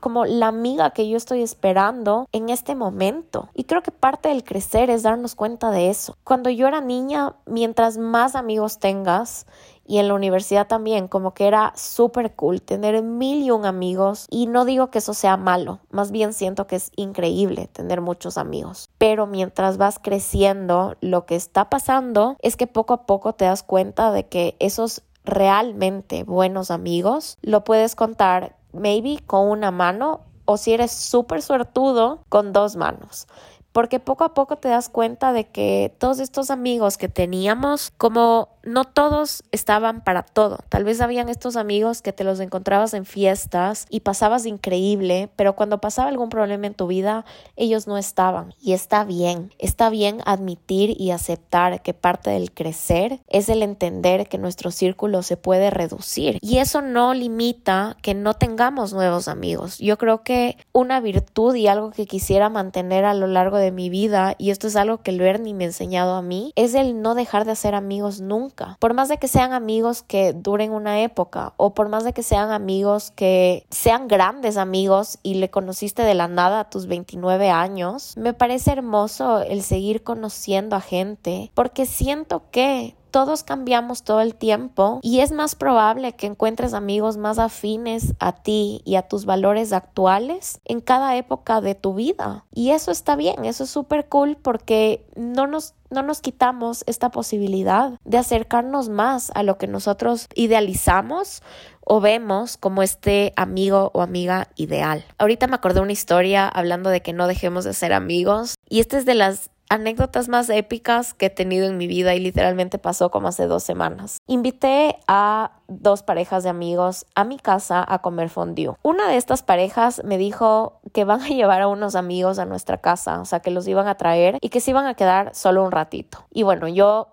como 0.00 0.24
la 0.24 0.48
amiga 0.48 0.90
que 0.90 1.08
yo 1.08 1.16
estoy 1.16 1.42
esperando 1.42 2.28
en 2.32 2.48
este 2.48 2.74
momento. 2.74 3.48
Y 3.54 3.64
creo 3.64 3.82
que 3.82 3.90
parte 3.90 4.28
del 4.28 4.44
crecer 4.44 4.90
es 4.90 5.02
darnos 5.02 5.34
cuenta 5.34 5.70
de 5.70 5.90
eso. 5.90 6.16
Cuando 6.24 6.50
yo 6.50 6.68
era 6.68 6.80
niña, 6.80 7.34
mientras 7.46 7.98
más 7.98 8.34
amigos 8.34 8.78
tengas 8.78 9.46
y 9.86 9.98
en 9.98 10.08
la 10.08 10.14
universidad 10.14 10.66
también, 10.66 11.08
como 11.08 11.34
que 11.34 11.46
era 11.46 11.72
súper 11.76 12.34
cool 12.34 12.62
tener 12.62 13.02
mil 13.02 13.42
y 13.42 13.50
un 13.50 13.66
amigos 13.66 14.26
y 14.30 14.46
no 14.46 14.64
digo 14.64 14.90
que 14.90 14.98
eso 14.98 15.12
sea 15.12 15.36
malo, 15.36 15.80
más 15.90 16.10
bien 16.12 16.32
siento 16.32 16.66
que 16.66 16.76
es 16.76 16.92
increíble 16.96 17.68
tener 17.72 18.00
muchos 18.00 18.38
amigos, 18.38 18.88
pero 18.98 19.26
mientras 19.26 19.78
vas 19.78 19.98
creciendo, 19.98 20.96
lo 21.00 21.26
que 21.26 21.34
está 21.34 21.68
pasando 21.68 22.36
es 22.40 22.56
que 22.56 22.66
poco 22.66 22.94
a 22.94 23.06
poco 23.06 23.32
te 23.32 23.44
das 23.44 23.62
cuenta 23.62 24.12
de 24.12 24.26
que 24.26 24.56
esos 24.60 25.02
realmente 25.24 26.24
buenos 26.24 26.70
amigos 26.70 27.38
lo 27.42 27.64
puedes 27.64 27.94
contar 27.94 28.56
maybe 28.72 29.18
con 29.26 29.48
una 29.48 29.70
mano 29.70 30.20
o 30.44 30.56
si 30.56 30.72
eres 30.72 30.90
súper 30.92 31.42
suertudo 31.42 32.24
con 32.28 32.52
dos 32.52 32.76
manos 32.76 33.26
porque 33.72 34.00
poco 34.00 34.24
a 34.24 34.34
poco 34.34 34.56
te 34.56 34.68
das 34.68 34.88
cuenta 34.88 35.32
de 35.32 35.48
que 35.48 35.94
todos 35.98 36.20
estos 36.20 36.50
amigos 36.50 36.98
que 36.98 37.08
teníamos, 37.08 37.92
como 37.96 38.48
no 38.62 38.84
todos 38.84 39.42
estaban 39.50 40.02
para 40.02 40.22
todo. 40.22 40.58
Tal 40.68 40.84
vez 40.84 41.00
habían 41.00 41.28
estos 41.28 41.56
amigos 41.56 42.02
que 42.02 42.12
te 42.12 42.24
los 42.24 42.38
encontrabas 42.40 42.94
en 42.94 43.04
fiestas 43.04 43.86
y 43.90 44.00
pasabas 44.00 44.46
increíble, 44.46 45.30
pero 45.36 45.56
cuando 45.56 45.80
pasaba 45.80 46.08
algún 46.08 46.28
problema 46.28 46.66
en 46.66 46.74
tu 46.74 46.86
vida, 46.86 47.24
ellos 47.56 47.86
no 47.86 47.98
estaban. 47.98 48.54
Y 48.60 48.72
está 48.72 49.04
bien, 49.04 49.52
está 49.58 49.90
bien 49.90 50.20
admitir 50.26 50.94
y 51.00 51.10
aceptar 51.10 51.82
que 51.82 51.94
parte 51.94 52.30
del 52.30 52.52
crecer 52.52 53.20
es 53.26 53.48
el 53.48 53.62
entender 53.62 54.28
que 54.28 54.38
nuestro 54.38 54.70
círculo 54.70 55.22
se 55.22 55.36
puede 55.36 55.70
reducir. 55.70 56.38
Y 56.40 56.58
eso 56.58 56.82
no 56.82 57.14
limita 57.14 57.96
que 58.02 58.14
no 58.14 58.34
tengamos 58.34 58.92
nuevos 58.92 59.28
amigos. 59.28 59.78
Yo 59.78 59.98
creo 59.98 60.22
que 60.22 60.56
una 60.72 61.00
virtud 61.00 61.54
y 61.54 61.66
algo 61.66 61.90
que 61.90 62.06
quisiera 62.06 62.48
mantener 62.48 63.04
a 63.04 63.14
lo 63.14 63.26
largo 63.26 63.56
de 63.56 63.61
mi 63.70 63.88
vida, 63.88 64.34
y 64.38 64.50
esto 64.50 64.66
es 64.66 64.76
algo 64.76 64.98
que 64.98 65.12
Bernie 65.16 65.54
me 65.54 65.64
ha 65.64 65.68
enseñado 65.68 66.14
a 66.14 66.22
mí, 66.22 66.52
es 66.56 66.74
el 66.74 67.00
no 67.00 67.14
dejar 67.14 67.44
de 67.44 67.52
hacer 67.52 67.74
amigos 67.74 68.20
nunca. 68.20 68.76
Por 68.80 68.94
más 68.94 69.08
de 69.08 69.18
que 69.18 69.28
sean 69.28 69.52
amigos 69.52 70.02
que 70.02 70.32
duren 70.32 70.72
una 70.72 71.00
época 71.02 71.52
o 71.56 71.74
por 71.74 71.88
más 71.88 72.04
de 72.04 72.12
que 72.12 72.22
sean 72.22 72.50
amigos 72.50 73.12
que 73.14 73.66
sean 73.70 74.08
grandes 74.08 74.56
amigos 74.56 75.18
y 75.22 75.34
le 75.34 75.50
conociste 75.50 76.02
de 76.02 76.14
la 76.14 76.28
nada 76.28 76.60
a 76.60 76.70
tus 76.70 76.86
29 76.86 77.50
años, 77.50 78.16
me 78.16 78.34
parece 78.34 78.72
hermoso 78.72 79.42
el 79.42 79.62
seguir 79.62 80.02
conociendo 80.02 80.76
a 80.76 80.80
gente 80.80 81.50
porque 81.54 81.86
siento 81.86 82.44
que 82.50 82.96
todos 83.12 83.44
cambiamos 83.44 84.02
todo 84.02 84.20
el 84.20 84.34
tiempo 84.34 84.98
y 85.02 85.20
es 85.20 85.30
más 85.30 85.54
probable 85.54 86.14
que 86.14 86.26
encuentres 86.26 86.74
amigos 86.74 87.18
más 87.18 87.38
afines 87.38 88.14
a 88.18 88.32
ti 88.32 88.82
y 88.84 88.96
a 88.96 89.02
tus 89.02 89.26
valores 89.26 89.72
actuales 89.72 90.60
en 90.64 90.80
cada 90.80 91.16
época 91.16 91.60
de 91.60 91.76
tu 91.76 91.94
vida. 91.94 92.44
Y 92.52 92.70
eso 92.70 92.90
está 92.90 93.14
bien, 93.14 93.44
eso 93.44 93.64
es 93.64 93.70
súper 93.70 94.08
cool 94.08 94.36
porque 94.36 95.06
no 95.14 95.46
nos 95.46 95.74
no 95.92 96.02
nos 96.02 96.22
quitamos 96.22 96.84
esta 96.86 97.10
posibilidad 97.10 98.00
de 98.04 98.16
acercarnos 98.16 98.88
más 98.88 99.30
a 99.34 99.42
lo 99.42 99.58
que 99.58 99.66
nosotros 99.66 100.26
idealizamos 100.34 101.42
o 101.84 102.00
vemos 102.00 102.56
como 102.56 102.82
este 102.82 103.32
amigo 103.36 103.90
o 103.92 104.00
amiga 104.00 104.48
ideal. 104.56 105.04
Ahorita 105.18 105.46
me 105.48 105.56
acordé 105.56 105.80
una 105.80 105.92
historia 105.92 106.48
hablando 106.48 106.90
de 106.90 107.02
que 107.02 107.12
no 107.12 107.26
dejemos 107.26 107.64
de 107.64 107.74
ser 107.74 107.92
amigos 107.92 108.54
y 108.68 108.80
esta 108.80 108.96
es 108.96 109.04
de 109.04 109.14
las 109.14 109.50
anécdotas 109.72 110.28
más 110.28 110.50
épicas 110.50 111.14
que 111.14 111.26
he 111.26 111.30
tenido 111.30 111.66
en 111.66 111.78
mi 111.78 111.86
vida 111.86 112.14
y 112.14 112.20
literalmente 112.20 112.76
pasó 112.76 113.10
como 113.10 113.28
hace 113.28 113.46
dos 113.46 113.62
semanas. 113.62 114.18
Invité 114.26 114.98
a 115.08 115.52
dos 115.66 116.02
parejas 116.02 116.42
de 116.42 116.50
amigos 116.50 117.06
a 117.14 117.24
mi 117.24 117.38
casa 117.38 117.82
a 117.88 118.00
comer 118.00 118.28
fondue. 118.28 118.74
Una 118.82 119.08
de 119.08 119.16
estas 119.16 119.42
parejas 119.42 120.02
me 120.04 120.18
dijo 120.18 120.80
que 120.92 121.04
van 121.04 121.22
a 121.22 121.28
llevar 121.28 121.62
a 121.62 121.68
unos 121.68 121.94
amigos 121.94 122.38
a 122.38 122.44
nuestra 122.44 122.82
casa, 122.82 123.18
o 123.20 123.24
sea, 123.24 123.40
que 123.40 123.50
los 123.50 123.66
iban 123.66 123.88
a 123.88 123.94
traer 123.94 124.36
y 124.42 124.50
que 124.50 124.60
se 124.60 124.72
iban 124.72 124.84
a 124.84 124.92
quedar 124.92 125.34
solo 125.34 125.64
un 125.64 125.72
ratito. 125.72 126.26
Y 126.30 126.42
bueno, 126.42 126.68
yo 126.68 127.08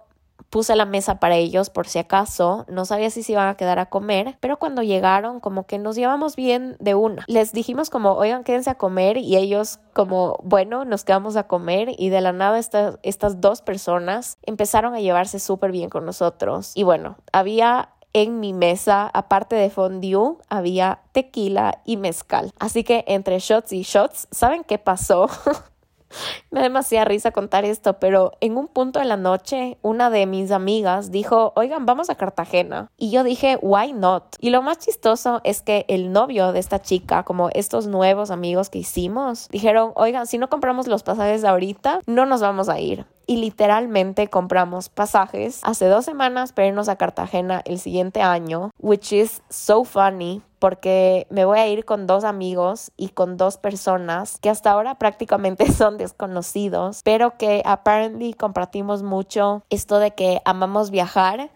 puse 0.49 0.75
la 0.75 0.85
mesa 0.85 1.19
para 1.19 1.35
ellos 1.35 1.69
por 1.69 1.87
si 1.87 1.99
acaso, 1.99 2.65
no 2.69 2.85
sabía 2.85 3.09
si 3.09 3.23
se 3.23 3.33
iban 3.33 3.47
a 3.47 3.55
quedar 3.55 3.79
a 3.79 3.87
comer, 3.87 4.37
pero 4.39 4.57
cuando 4.57 4.83
llegaron 4.83 5.39
como 5.39 5.65
que 5.65 5.77
nos 5.77 5.95
llevamos 5.95 6.35
bien 6.35 6.75
de 6.79 6.95
una. 6.95 7.23
Les 7.27 7.53
dijimos 7.53 7.89
como, 7.89 8.13
oigan, 8.13 8.43
quédense 8.43 8.69
a 8.69 8.75
comer 8.75 9.17
y 9.17 9.37
ellos 9.37 9.79
como, 9.93 10.39
bueno, 10.43 10.85
nos 10.85 11.03
quedamos 11.03 11.35
a 11.35 11.43
comer 11.43 11.93
y 11.97 12.09
de 12.09 12.21
la 12.21 12.33
nada 12.33 12.59
estas 12.59 13.41
dos 13.41 13.61
personas 13.61 14.37
empezaron 14.43 14.93
a 14.93 14.99
llevarse 14.99 15.39
súper 15.39 15.71
bien 15.71 15.89
con 15.89 16.05
nosotros. 16.05 16.71
Y 16.75 16.83
bueno, 16.83 17.17
había 17.31 17.89
en 18.13 18.39
mi 18.39 18.53
mesa, 18.53 19.09
aparte 19.13 19.55
de 19.55 19.69
fondue, 19.69 20.37
había 20.49 21.01
tequila 21.11 21.81
y 21.85 21.97
mezcal. 21.97 22.51
Así 22.59 22.83
que 22.83 23.03
entre 23.07 23.39
shots 23.39 23.71
y 23.71 23.83
shots, 23.83 24.27
¿saben 24.31 24.63
qué 24.63 24.77
pasó? 24.77 25.29
Me 26.51 26.59
da 26.59 26.63
demasiada 26.63 27.05
risa 27.05 27.31
contar 27.31 27.65
esto, 27.65 27.99
pero 27.99 28.31
en 28.41 28.57
un 28.57 28.67
punto 28.67 28.99
de 28.99 29.05
la 29.05 29.17
noche, 29.17 29.77
una 29.81 30.09
de 30.09 30.25
mis 30.25 30.51
amigas 30.51 31.11
dijo, 31.11 31.53
oigan, 31.55 31.85
vamos 31.85 32.09
a 32.09 32.15
Cartagena. 32.15 32.91
Y 32.97 33.11
yo 33.11 33.23
dije, 33.23 33.57
why 33.61 33.93
not? 33.93 34.35
Y 34.39 34.49
lo 34.49 34.61
más 34.61 34.79
chistoso 34.79 35.41
es 35.43 35.61
que 35.61 35.85
el 35.87 36.11
novio 36.11 36.51
de 36.51 36.59
esta 36.59 36.81
chica, 36.81 37.23
como 37.23 37.49
estos 37.53 37.87
nuevos 37.87 38.31
amigos 38.31 38.69
que 38.69 38.79
hicimos, 38.79 39.47
dijeron, 39.49 39.91
oigan, 39.95 40.27
si 40.27 40.37
no 40.37 40.49
compramos 40.49 40.87
los 40.87 41.03
pasajes 41.03 41.43
ahorita, 41.43 42.01
no 42.05 42.25
nos 42.25 42.41
vamos 42.41 42.69
a 42.69 42.79
ir 42.79 43.05
y 43.29 43.37
literalmente 43.37 44.27
compramos 44.27 44.89
pasajes 44.89 45.59
hace 45.61 45.85
dos 45.85 46.03
semanas 46.03 46.51
para 46.51 46.69
irnos 46.69 46.89
a 46.89 46.95
Cartagena 46.95 47.61
el 47.63 47.77
siguiente 47.77 48.23
año, 48.23 48.71
which 48.79 49.13
is 49.13 49.43
so 49.49 49.83
funny 49.83 50.41
porque 50.57 51.25
me 51.29 51.45
voy 51.45 51.59
a 51.59 51.67
ir 51.67 51.85
con 51.85 52.05
dos 52.05 52.23
amigos 52.23 52.91
y 52.97 53.09
con 53.09 53.37
dos 53.37 53.57
personas 53.57 54.39
que 54.39 54.49
hasta 54.49 54.71
ahora 54.71 54.95
prácticamente 54.95 55.71
son 55.71 55.97
desconocidos, 55.97 57.01
pero 57.03 57.37
que 57.37 57.61
apparently 57.65 58.33
compartimos 58.33 59.01
mucho 59.01 59.63
esto 59.69 59.99
de 59.99 60.11
que 60.11 60.41
amamos 60.43 60.91
viajar 60.91 61.49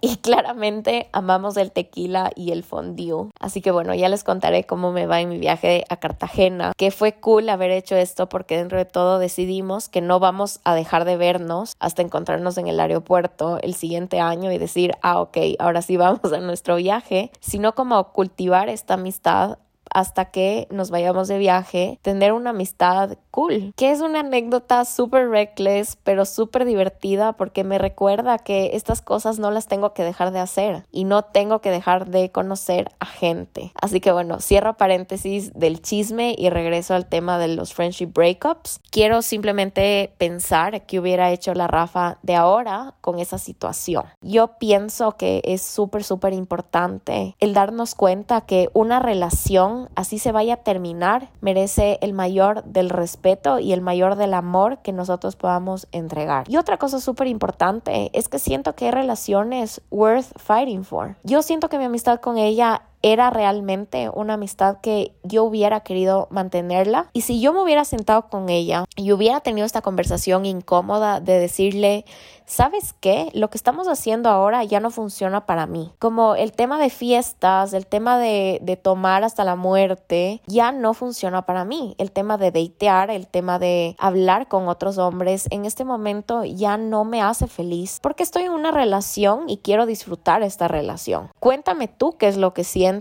y 0.00 0.16
claramente 0.16 1.08
amamos 1.12 1.56
el 1.56 1.72
tequila 1.72 2.30
y 2.34 2.52
el 2.52 2.62
fondue. 2.62 3.30
Así 3.40 3.60
que 3.60 3.70
bueno, 3.70 3.94
ya 3.94 4.08
les 4.08 4.24
contaré 4.24 4.64
cómo 4.64 4.92
me 4.92 5.06
va 5.06 5.20
en 5.20 5.28
mi 5.28 5.38
viaje 5.38 5.84
a 5.88 5.96
Cartagena, 5.96 6.72
que 6.76 6.90
fue 6.90 7.14
cool 7.14 7.48
haber 7.48 7.70
hecho 7.70 7.96
esto 7.96 8.28
porque 8.28 8.56
dentro 8.56 8.78
de 8.78 8.84
todo 8.84 9.18
decidimos 9.18 9.88
que 9.88 10.00
no 10.00 10.20
vamos 10.20 10.60
a 10.64 10.74
dejar 10.74 11.04
de 11.04 11.16
vernos 11.16 11.74
hasta 11.78 12.02
encontrarnos 12.02 12.58
en 12.58 12.68
el 12.68 12.80
aeropuerto 12.80 13.58
el 13.62 13.74
siguiente 13.74 14.20
año 14.20 14.52
y 14.52 14.58
decir, 14.58 14.92
ah, 15.02 15.20
ok, 15.20 15.38
ahora 15.58 15.82
sí 15.82 15.96
vamos 15.96 16.32
a 16.32 16.40
nuestro 16.40 16.76
viaje, 16.76 17.30
sino 17.40 17.74
como 17.74 18.12
cultivar 18.12 18.68
esta 18.68 18.94
amistad 18.94 19.58
hasta 19.96 20.26
que 20.26 20.68
nos 20.70 20.90
vayamos 20.90 21.26
de 21.26 21.38
viaje, 21.38 21.98
tener 22.02 22.34
una 22.34 22.50
amistad 22.50 23.16
cool, 23.30 23.72
que 23.76 23.92
es 23.92 24.02
una 24.02 24.20
anécdota 24.20 24.84
súper 24.84 25.30
reckless, 25.30 25.96
pero 26.04 26.26
súper 26.26 26.66
divertida 26.66 27.32
porque 27.32 27.64
me 27.64 27.78
recuerda 27.78 28.36
que 28.36 28.72
estas 28.74 29.00
cosas 29.00 29.38
no 29.38 29.50
las 29.50 29.68
tengo 29.68 29.94
que 29.94 30.04
dejar 30.04 30.32
de 30.32 30.40
hacer 30.40 30.84
y 30.92 31.04
no 31.04 31.22
tengo 31.22 31.62
que 31.62 31.70
dejar 31.70 32.10
de 32.10 32.30
conocer 32.30 32.90
a 33.00 33.06
gente. 33.06 33.72
Así 33.80 34.00
que 34.00 34.12
bueno, 34.12 34.40
cierro 34.40 34.76
paréntesis 34.76 35.54
del 35.54 35.80
chisme 35.80 36.34
y 36.36 36.50
regreso 36.50 36.92
al 36.92 37.06
tema 37.06 37.38
de 37.38 37.48
los 37.48 37.72
friendship 37.72 38.12
breakups. 38.12 38.80
Quiero 38.90 39.22
simplemente 39.22 40.12
pensar 40.18 40.84
que 40.84 41.00
hubiera 41.00 41.30
hecho 41.30 41.54
la 41.54 41.68
Rafa 41.68 42.18
de 42.22 42.34
ahora 42.34 42.92
con 43.00 43.18
esa 43.18 43.38
situación. 43.38 44.04
Yo 44.20 44.58
pienso 44.58 45.12
que 45.12 45.40
es 45.44 45.62
súper, 45.62 46.04
súper 46.04 46.34
importante 46.34 47.34
el 47.40 47.54
darnos 47.54 47.94
cuenta 47.94 48.42
que 48.42 48.68
una 48.74 49.00
relación 49.00 49.85
así 49.94 50.18
se 50.18 50.32
vaya 50.32 50.54
a 50.54 50.56
terminar, 50.58 51.30
merece 51.40 51.98
el 52.00 52.12
mayor 52.12 52.64
del 52.64 52.90
respeto 52.90 53.58
y 53.58 53.72
el 53.72 53.80
mayor 53.80 54.16
del 54.16 54.34
amor 54.34 54.78
que 54.78 54.92
nosotros 54.92 55.36
podamos 55.36 55.88
entregar. 55.92 56.48
Y 56.50 56.56
otra 56.56 56.76
cosa 56.78 57.00
súper 57.00 57.26
importante 57.26 58.10
es 58.12 58.28
que 58.28 58.38
siento 58.38 58.74
que 58.74 58.86
hay 58.86 58.90
relaciones 58.90 59.80
worth 59.90 60.38
fighting 60.38 60.84
for. 60.84 61.16
Yo 61.22 61.42
siento 61.42 61.68
que 61.68 61.78
mi 61.78 61.84
amistad 61.84 62.20
con 62.20 62.38
ella 62.38 62.82
era 63.12 63.30
realmente 63.30 64.10
una 64.12 64.34
amistad 64.34 64.78
que 64.80 65.12
yo 65.22 65.44
hubiera 65.44 65.80
querido 65.80 66.26
mantenerla. 66.30 67.08
Y 67.12 67.20
si 67.20 67.40
yo 67.40 67.52
me 67.52 67.62
hubiera 67.62 67.84
sentado 67.84 68.28
con 68.28 68.48
ella 68.48 68.84
y 68.96 69.12
hubiera 69.12 69.40
tenido 69.40 69.64
esta 69.64 69.80
conversación 69.80 70.44
incómoda 70.44 71.20
de 71.20 71.38
decirle, 71.38 72.04
¿sabes 72.46 72.94
qué? 72.98 73.30
Lo 73.32 73.48
que 73.48 73.58
estamos 73.58 73.86
haciendo 73.86 74.28
ahora 74.28 74.64
ya 74.64 74.80
no 74.80 74.90
funciona 74.90 75.46
para 75.46 75.66
mí. 75.66 75.92
Como 76.00 76.34
el 76.34 76.50
tema 76.50 76.80
de 76.80 76.90
fiestas, 76.90 77.74
el 77.74 77.86
tema 77.86 78.18
de, 78.18 78.58
de 78.62 78.76
tomar 78.76 79.22
hasta 79.22 79.44
la 79.44 79.54
muerte, 79.54 80.42
ya 80.46 80.72
no 80.72 80.92
funciona 80.92 81.46
para 81.46 81.64
mí. 81.64 81.94
El 81.98 82.10
tema 82.10 82.38
de 82.38 82.50
datear, 82.50 83.12
el 83.12 83.28
tema 83.28 83.60
de 83.60 83.94
hablar 83.98 84.48
con 84.48 84.66
otros 84.66 84.98
hombres, 84.98 85.46
en 85.50 85.64
este 85.64 85.84
momento 85.84 86.44
ya 86.44 86.76
no 86.76 87.04
me 87.04 87.22
hace 87.22 87.46
feliz 87.46 88.00
porque 88.02 88.24
estoy 88.24 88.44
en 88.44 88.52
una 88.52 88.72
relación 88.72 89.48
y 89.48 89.58
quiero 89.58 89.86
disfrutar 89.86 90.42
esta 90.42 90.66
relación. 90.66 91.30
Cuéntame 91.38 91.86
tú 91.86 92.16
qué 92.18 92.26
es 92.26 92.36
lo 92.36 92.52
que 92.52 92.64
sientes 92.64 92.95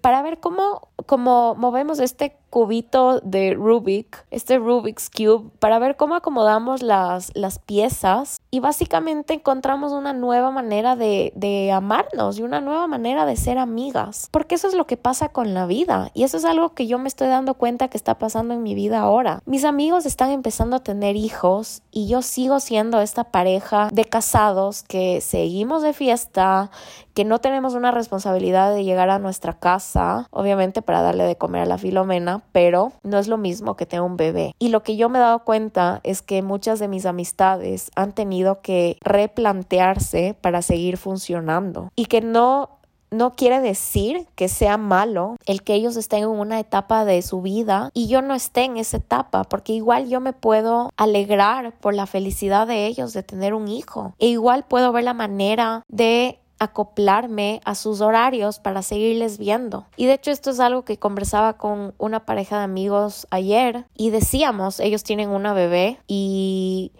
para 0.00 0.22
ver 0.22 0.40
cómo, 0.40 0.88
cómo 1.06 1.54
movemos 1.54 2.00
este 2.00 2.36
cubito 2.50 3.20
de 3.20 3.54
Rubik, 3.54 4.24
este 4.30 4.58
Rubik's 4.58 5.10
Cube, 5.10 5.50
para 5.58 5.78
ver 5.78 5.96
cómo 5.96 6.14
acomodamos 6.14 6.82
las, 6.82 7.30
las 7.34 7.58
piezas. 7.58 8.40
Y 8.50 8.60
básicamente 8.60 9.34
encontramos 9.34 9.92
una 9.92 10.12
nueva 10.12 10.50
manera 10.50 10.96
de, 10.96 11.32
de 11.36 11.70
amarnos 11.70 12.38
y 12.38 12.42
una 12.42 12.60
nueva 12.60 12.86
manera 12.86 13.26
de 13.26 13.36
ser 13.36 13.58
amigas, 13.58 14.28
porque 14.30 14.54
eso 14.54 14.68
es 14.68 14.74
lo 14.74 14.86
que 14.86 14.96
pasa 14.96 15.28
con 15.28 15.52
la 15.52 15.66
vida. 15.66 16.10
Y 16.14 16.24
eso 16.24 16.36
es 16.38 16.44
algo 16.44 16.70
que 16.70 16.86
yo 16.86 16.98
me 16.98 17.08
estoy 17.08 17.28
dando 17.28 17.54
cuenta 17.54 17.88
que 17.88 17.96
está 17.96 18.18
pasando 18.18 18.54
en 18.54 18.62
mi 18.62 18.74
vida 18.74 19.00
ahora. 19.00 19.42
Mis 19.44 19.64
amigos 19.64 20.06
están 20.06 20.30
empezando 20.30 20.76
a 20.76 20.82
tener 20.82 21.16
hijos 21.16 21.82
y 21.90 22.08
yo 22.08 22.22
sigo 22.22 22.60
siendo 22.60 23.00
esta 23.00 23.24
pareja 23.24 23.88
de 23.92 24.04
casados 24.04 24.82
que 24.82 25.20
seguimos 25.20 25.82
de 25.82 25.92
fiesta, 25.92 26.70
que 27.14 27.24
no 27.24 27.40
tenemos 27.40 27.74
una 27.74 27.90
responsabilidad 27.90 28.72
de 28.72 28.84
llegar 28.84 29.10
a 29.10 29.18
nuestra 29.18 29.52
casa, 29.58 30.26
obviamente 30.30 30.82
para 30.82 31.02
darle 31.02 31.24
de 31.24 31.36
comer 31.36 31.62
a 31.62 31.66
la 31.66 31.78
Filomena, 31.78 32.37
pero 32.52 32.92
no 33.02 33.18
es 33.18 33.28
lo 33.28 33.36
mismo 33.36 33.76
que 33.76 33.86
tener 33.86 34.02
un 34.02 34.16
bebé. 34.16 34.54
Y 34.58 34.68
lo 34.68 34.82
que 34.82 34.96
yo 34.96 35.08
me 35.08 35.18
he 35.18 35.22
dado 35.22 35.44
cuenta 35.44 36.00
es 36.04 36.22
que 36.22 36.42
muchas 36.42 36.78
de 36.78 36.88
mis 36.88 37.06
amistades 37.06 37.90
han 37.96 38.12
tenido 38.12 38.60
que 38.60 38.98
replantearse 39.00 40.36
para 40.40 40.62
seguir 40.62 40.96
funcionando 40.96 41.90
y 41.96 42.06
que 42.06 42.20
no 42.20 42.78
no 43.10 43.36
quiere 43.36 43.60
decir 43.60 44.26
que 44.34 44.48
sea 44.48 44.76
malo 44.76 45.36
el 45.46 45.62
que 45.62 45.74
ellos 45.74 45.96
estén 45.96 46.24
en 46.24 46.28
una 46.28 46.60
etapa 46.60 47.04
de 47.04 47.22
su 47.22 47.42
vida 47.42 47.90
y 47.94 48.08
yo 48.08 48.22
no 48.22 48.34
esté 48.34 48.64
en 48.64 48.76
esa 48.76 48.98
etapa, 48.98 49.44
porque 49.44 49.72
igual 49.72 50.08
yo 50.08 50.20
me 50.20 50.32
puedo 50.32 50.90
alegrar 50.96 51.72
por 51.78 51.94
la 51.94 52.06
felicidad 52.06 52.66
de 52.66 52.86
ellos 52.86 53.12
de 53.12 53.22
tener 53.22 53.54
un 53.54 53.68
hijo 53.68 54.14
e 54.18 54.26
igual 54.26 54.64
puedo 54.66 54.92
ver 54.92 55.04
la 55.04 55.14
manera 55.14 55.82
de 55.88 56.38
acoplarme 56.58 57.60
a 57.64 57.74
sus 57.74 58.00
horarios 58.00 58.58
para 58.58 58.82
seguirles 58.82 59.38
viendo. 59.38 59.86
Y 59.96 60.06
de 60.06 60.14
hecho 60.14 60.30
esto 60.30 60.50
es 60.50 60.60
algo 60.60 60.84
que 60.84 60.98
conversaba 60.98 61.54
con 61.54 61.94
una 61.98 62.24
pareja 62.24 62.58
de 62.58 62.64
amigos 62.64 63.26
ayer 63.30 63.86
y 63.96 64.10
decíamos, 64.10 64.80
ellos 64.80 65.02
tienen 65.02 65.30
una 65.30 65.52
bebé 65.52 65.98
y 66.06 66.92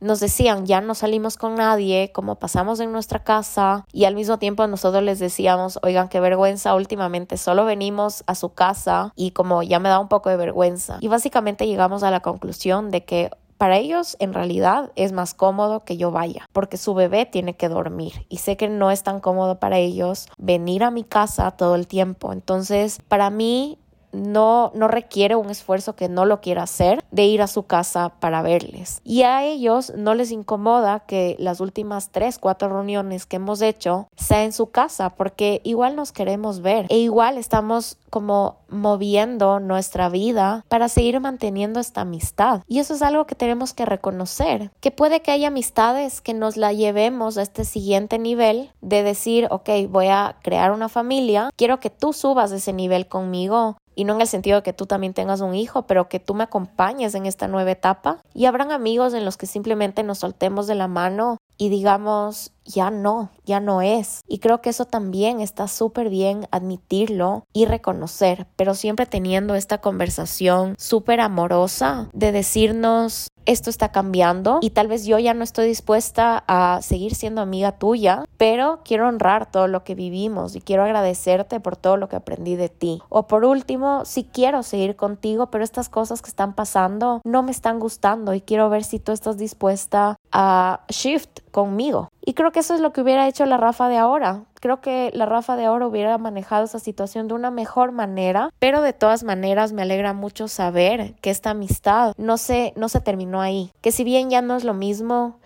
nos 0.00 0.20
decían, 0.20 0.66
ya 0.66 0.80
no 0.80 0.94
salimos 0.94 1.36
con 1.36 1.54
nadie, 1.54 2.12
como 2.12 2.38
pasamos 2.38 2.80
en 2.80 2.92
nuestra 2.92 3.24
casa 3.24 3.86
y 3.92 4.04
al 4.04 4.14
mismo 4.14 4.38
tiempo 4.38 4.66
nosotros 4.66 5.02
les 5.02 5.18
decíamos, 5.18 5.78
oigan, 5.82 6.08
qué 6.08 6.20
vergüenza, 6.20 6.74
últimamente 6.74 7.36
solo 7.36 7.64
venimos 7.64 8.22
a 8.26 8.34
su 8.34 8.50
casa 8.50 9.12
y 9.16 9.30
como 9.30 9.62
ya 9.62 9.78
me 9.78 9.88
da 9.88 9.98
un 9.98 10.08
poco 10.08 10.28
de 10.28 10.36
vergüenza. 10.36 10.98
Y 11.00 11.08
básicamente 11.08 11.66
llegamos 11.66 12.02
a 12.02 12.10
la 12.10 12.20
conclusión 12.20 12.90
de 12.90 13.04
que 13.04 13.30
para 13.58 13.78
ellos 13.78 14.16
en 14.20 14.32
realidad 14.32 14.92
es 14.96 15.12
más 15.12 15.34
cómodo 15.34 15.84
que 15.84 15.96
yo 15.96 16.10
vaya 16.10 16.48
porque 16.52 16.76
su 16.76 16.94
bebé 16.94 17.26
tiene 17.26 17.56
que 17.56 17.68
dormir 17.68 18.26
y 18.28 18.38
sé 18.38 18.56
que 18.56 18.68
no 18.68 18.90
es 18.90 19.02
tan 19.02 19.20
cómodo 19.20 19.58
para 19.58 19.78
ellos 19.78 20.28
venir 20.38 20.84
a 20.84 20.90
mi 20.90 21.04
casa 21.04 21.50
todo 21.50 21.74
el 21.74 21.86
tiempo. 21.86 22.32
Entonces, 22.32 23.00
para 23.08 23.30
mí 23.30 23.78
no, 24.12 24.72
no 24.74 24.88
requiere 24.88 25.36
un 25.36 25.50
esfuerzo 25.50 25.96
que 25.96 26.08
no 26.08 26.24
lo 26.24 26.40
quiera 26.40 26.62
hacer 26.62 27.04
de 27.10 27.24
ir 27.24 27.42
a 27.42 27.46
su 27.46 27.64
casa 27.64 28.12
para 28.20 28.42
verles. 28.42 29.00
Y 29.04 29.22
a 29.22 29.44
ellos 29.44 29.92
no 29.96 30.14
les 30.14 30.30
incomoda 30.30 31.00
que 31.00 31.36
las 31.38 31.60
últimas 31.60 32.10
tres, 32.10 32.38
cuatro 32.38 32.68
reuniones 32.68 33.26
que 33.26 33.36
hemos 33.36 33.62
hecho 33.62 34.08
sea 34.16 34.44
en 34.44 34.52
su 34.52 34.70
casa 34.70 35.10
porque 35.10 35.60
igual 35.64 35.96
nos 35.96 36.12
queremos 36.12 36.60
ver 36.60 36.86
e 36.88 36.98
igual 36.98 37.38
estamos 37.38 37.98
como 38.10 38.56
moviendo 38.68 39.60
nuestra 39.60 40.08
vida 40.08 40.64
para 40.68 40.88
seguir 40.88 41.20
manteniendo 41.20 41.80
esta 41.80 42.02
amistad. 42.02 42.62
Y 42.66 42.78
eso 42.78 42.94
es 42.94 43.02
algo 43.02 43.26
que 43.26 43.34
tenemos 43.34 43.74
que 43.74 43.86
reconocer, 43.86 44.70
que 44.80 44.90
puede 44.90 45.20
que 45.20 45.30
haya 45.30 45.48
amistades 45.48 46.20
que 46.20 46.34
nos 46.34 46.56
la 46.56 46.72
llevemos 46.72 47.38
a 47.38 47.42
este 47.42 47.64
siguiente 47.64 48.18
nivel 48.18 48.70
de 48.80 49.02
decir, 49.02 49.48
ok, 49.50 49.70
voy 49.88 50.06
a 50.08 50.36
crear 50.42 50.72
una 50.72 50.88
familia, 50.88 51.50
quiero 51.56 51.80
que 51.80 51.90
tú 51.90 52.12
subas 52.12 52.52
ese 52.52 52.72
nivel 52.72 53.06
conmigo 53.06 53.76
y 53.96 54.04
no 54.04 54.14
en 54.14 54.20
el 54.20 54.28
sentido 54.28 54.58
de 54.58 54.62
que 54.62 54.74
tú 54.74 54.86
también 54.86 55.14
tengas 55.14 55.40
un 55.40 55.54
hijo, 55.54 55.86
pero 55.86 56.08
que 56.08 56.20
tú 56.20 56.34
me 56.34 56.44
acompañes 56.44 57.14
en 57.16 57.26
esta 57.26 57.48
nueva 57.48 57.72
etapa. 57.72 58.20
Y 58.34 58.44
habrán 58.44 58.70
amigos 58.70 59.14
en 59.14 59.24
los 59.24 59.36
que 59.36 59.46
simplemente 59.46 60.04
nos 60.04 60.18
soltemos 60.18 60.68
de 60.68 60.76
la 60.76 60.86
mano 60.86 61.38
y 61.56 61.70
digamos, 61.70 62.52
ya 62.64 62.90
no, 62.90 63.30
ya 63.46 63.58
no 63.58 63.80
es. 63.80 64.20
Y 64.28 64.38
creo 64.38 64.60
que 64.60 64.70
eso 64.70 64.84
también 64.84 65.40
está 65.40 65.66
súper 65.66 66.10
bien 66.10 66.46
admitirlo 66.50 67.46
y 67.54 67.64
reconocer, 67.64 68.46
pero 68.56 68.74
siempre 68.74 69.06
teniendo 69.06 69.54
esta 69.54 69.78
conversación 69.78 70.74
súper 70.78 71.20
amorosa 71.20 72.10
de 72.12 72.32
decirnos, 72.32 73.28
esto 73.46 73.70
está 73.70 73.90
cambiando 73.90 74.58
y 74.60 74.70
tal 74.70 74.88
vez 74.88 75.06
yo 75.06 75.18
ya 75.18 75.34
no 75.34 75.44
estoy 75.44 75.68
dispuesta 75.68 76.44
a 76.46 76.80
seguir 76.82 77.14
siendo 77.14 77.40
amiga 77.40 77.72
tuya, 77.72 78.24
pero 78.36 78.80
quiero 78.84 79.08
honrar 79.08 79.50
todo 79.50 79.68
lo 79.68 79.84
que 79.84 79.94
vivimos 79.94 80.56
y 80.56 80.60
quiero 80.60 80.82
agradecerte 80.82 81.60
por 81.60 81.76
todo 81.76 81.96
lo 81.96 82.08
que 82.08 82.16
aprendí 82.16 82.56
de 82.56 82.68
ti. 82.68 83.00
O 83.08 83.26
por 83.26 83.44
último, 83.44 84.04
si 84.04 84.24
quiero 84.24 84.62
seguir 84.62 84.96
contigo, 84.96 85.46
pero 85.50 85.64
estas 85.64 85.88
cosas 85.88 86.22
que 86.22 86.28
están 86.28 86.54
pasando 86.54 87.20
no 87.24 87.42
me 87.42 87.52
están 87.52 87.78
gustando 87.78 88.34
y 88.34 88.40
quiero 88.40 88.68
ver 88.68 88.84
si 88.84 88.98
tú 88.98 89.12
estás 89.12 89.38
dispuesta 89.38 90.16
a 90.38 90.80
shift 90.90 91.40
conmigo. 91.50 92.10
Y 92.22 92.34
creo 92.34 92.52
que 92.52 92.60
eso 92.60 92.74
es 92.74 92.80
lo 92.80 92.92
que 92.92 93.00
hubiera 93.00 93.26
hecho 93.26 93.46
la 93.46 93.56
Rafa 93.56 93.88
de 93.88 93.96
ahora. 93.96 94.44
Creo 94.60 94.82
que 94.82 95.10
la 95.14 95.24
Rafa 95.24 95.56
de 95.56 95.64
ahora 95.64 95.86
hubiera 95.86 96.18
manejado 96.18 96.66
esa 96.66 96.78
situación 96.78 97.26
de 97.26 97.32
una 97.32 97.50
mejor 97.50 97.90
manera, 97.90 98.50
pero 98.58 98.82
de 98.82 98.92
todas 98.92 99.24
maneras 99.24 99.72
me 99.72 99.80
alegra 99.80 100.12
mucho 100.12 100.46
saber 100.46 101.14
que 101.22 101.30
esta 101.30 101.50
amistad 101.50 102.12
no 102.18 102.36
se, 102.36 102.74
no 102.76 102.90
se 102.90 103.00
terminó 103.00 103.40
ahí. 103.40 103.72
Que 103.80 103.92
si 103.92 104.04
bien 104.04 104.28
ya 104.28 104.42
no 104.42 104.56
es 104.56 104.64
lo 104.64 104.74
mismo, 104.74 105.38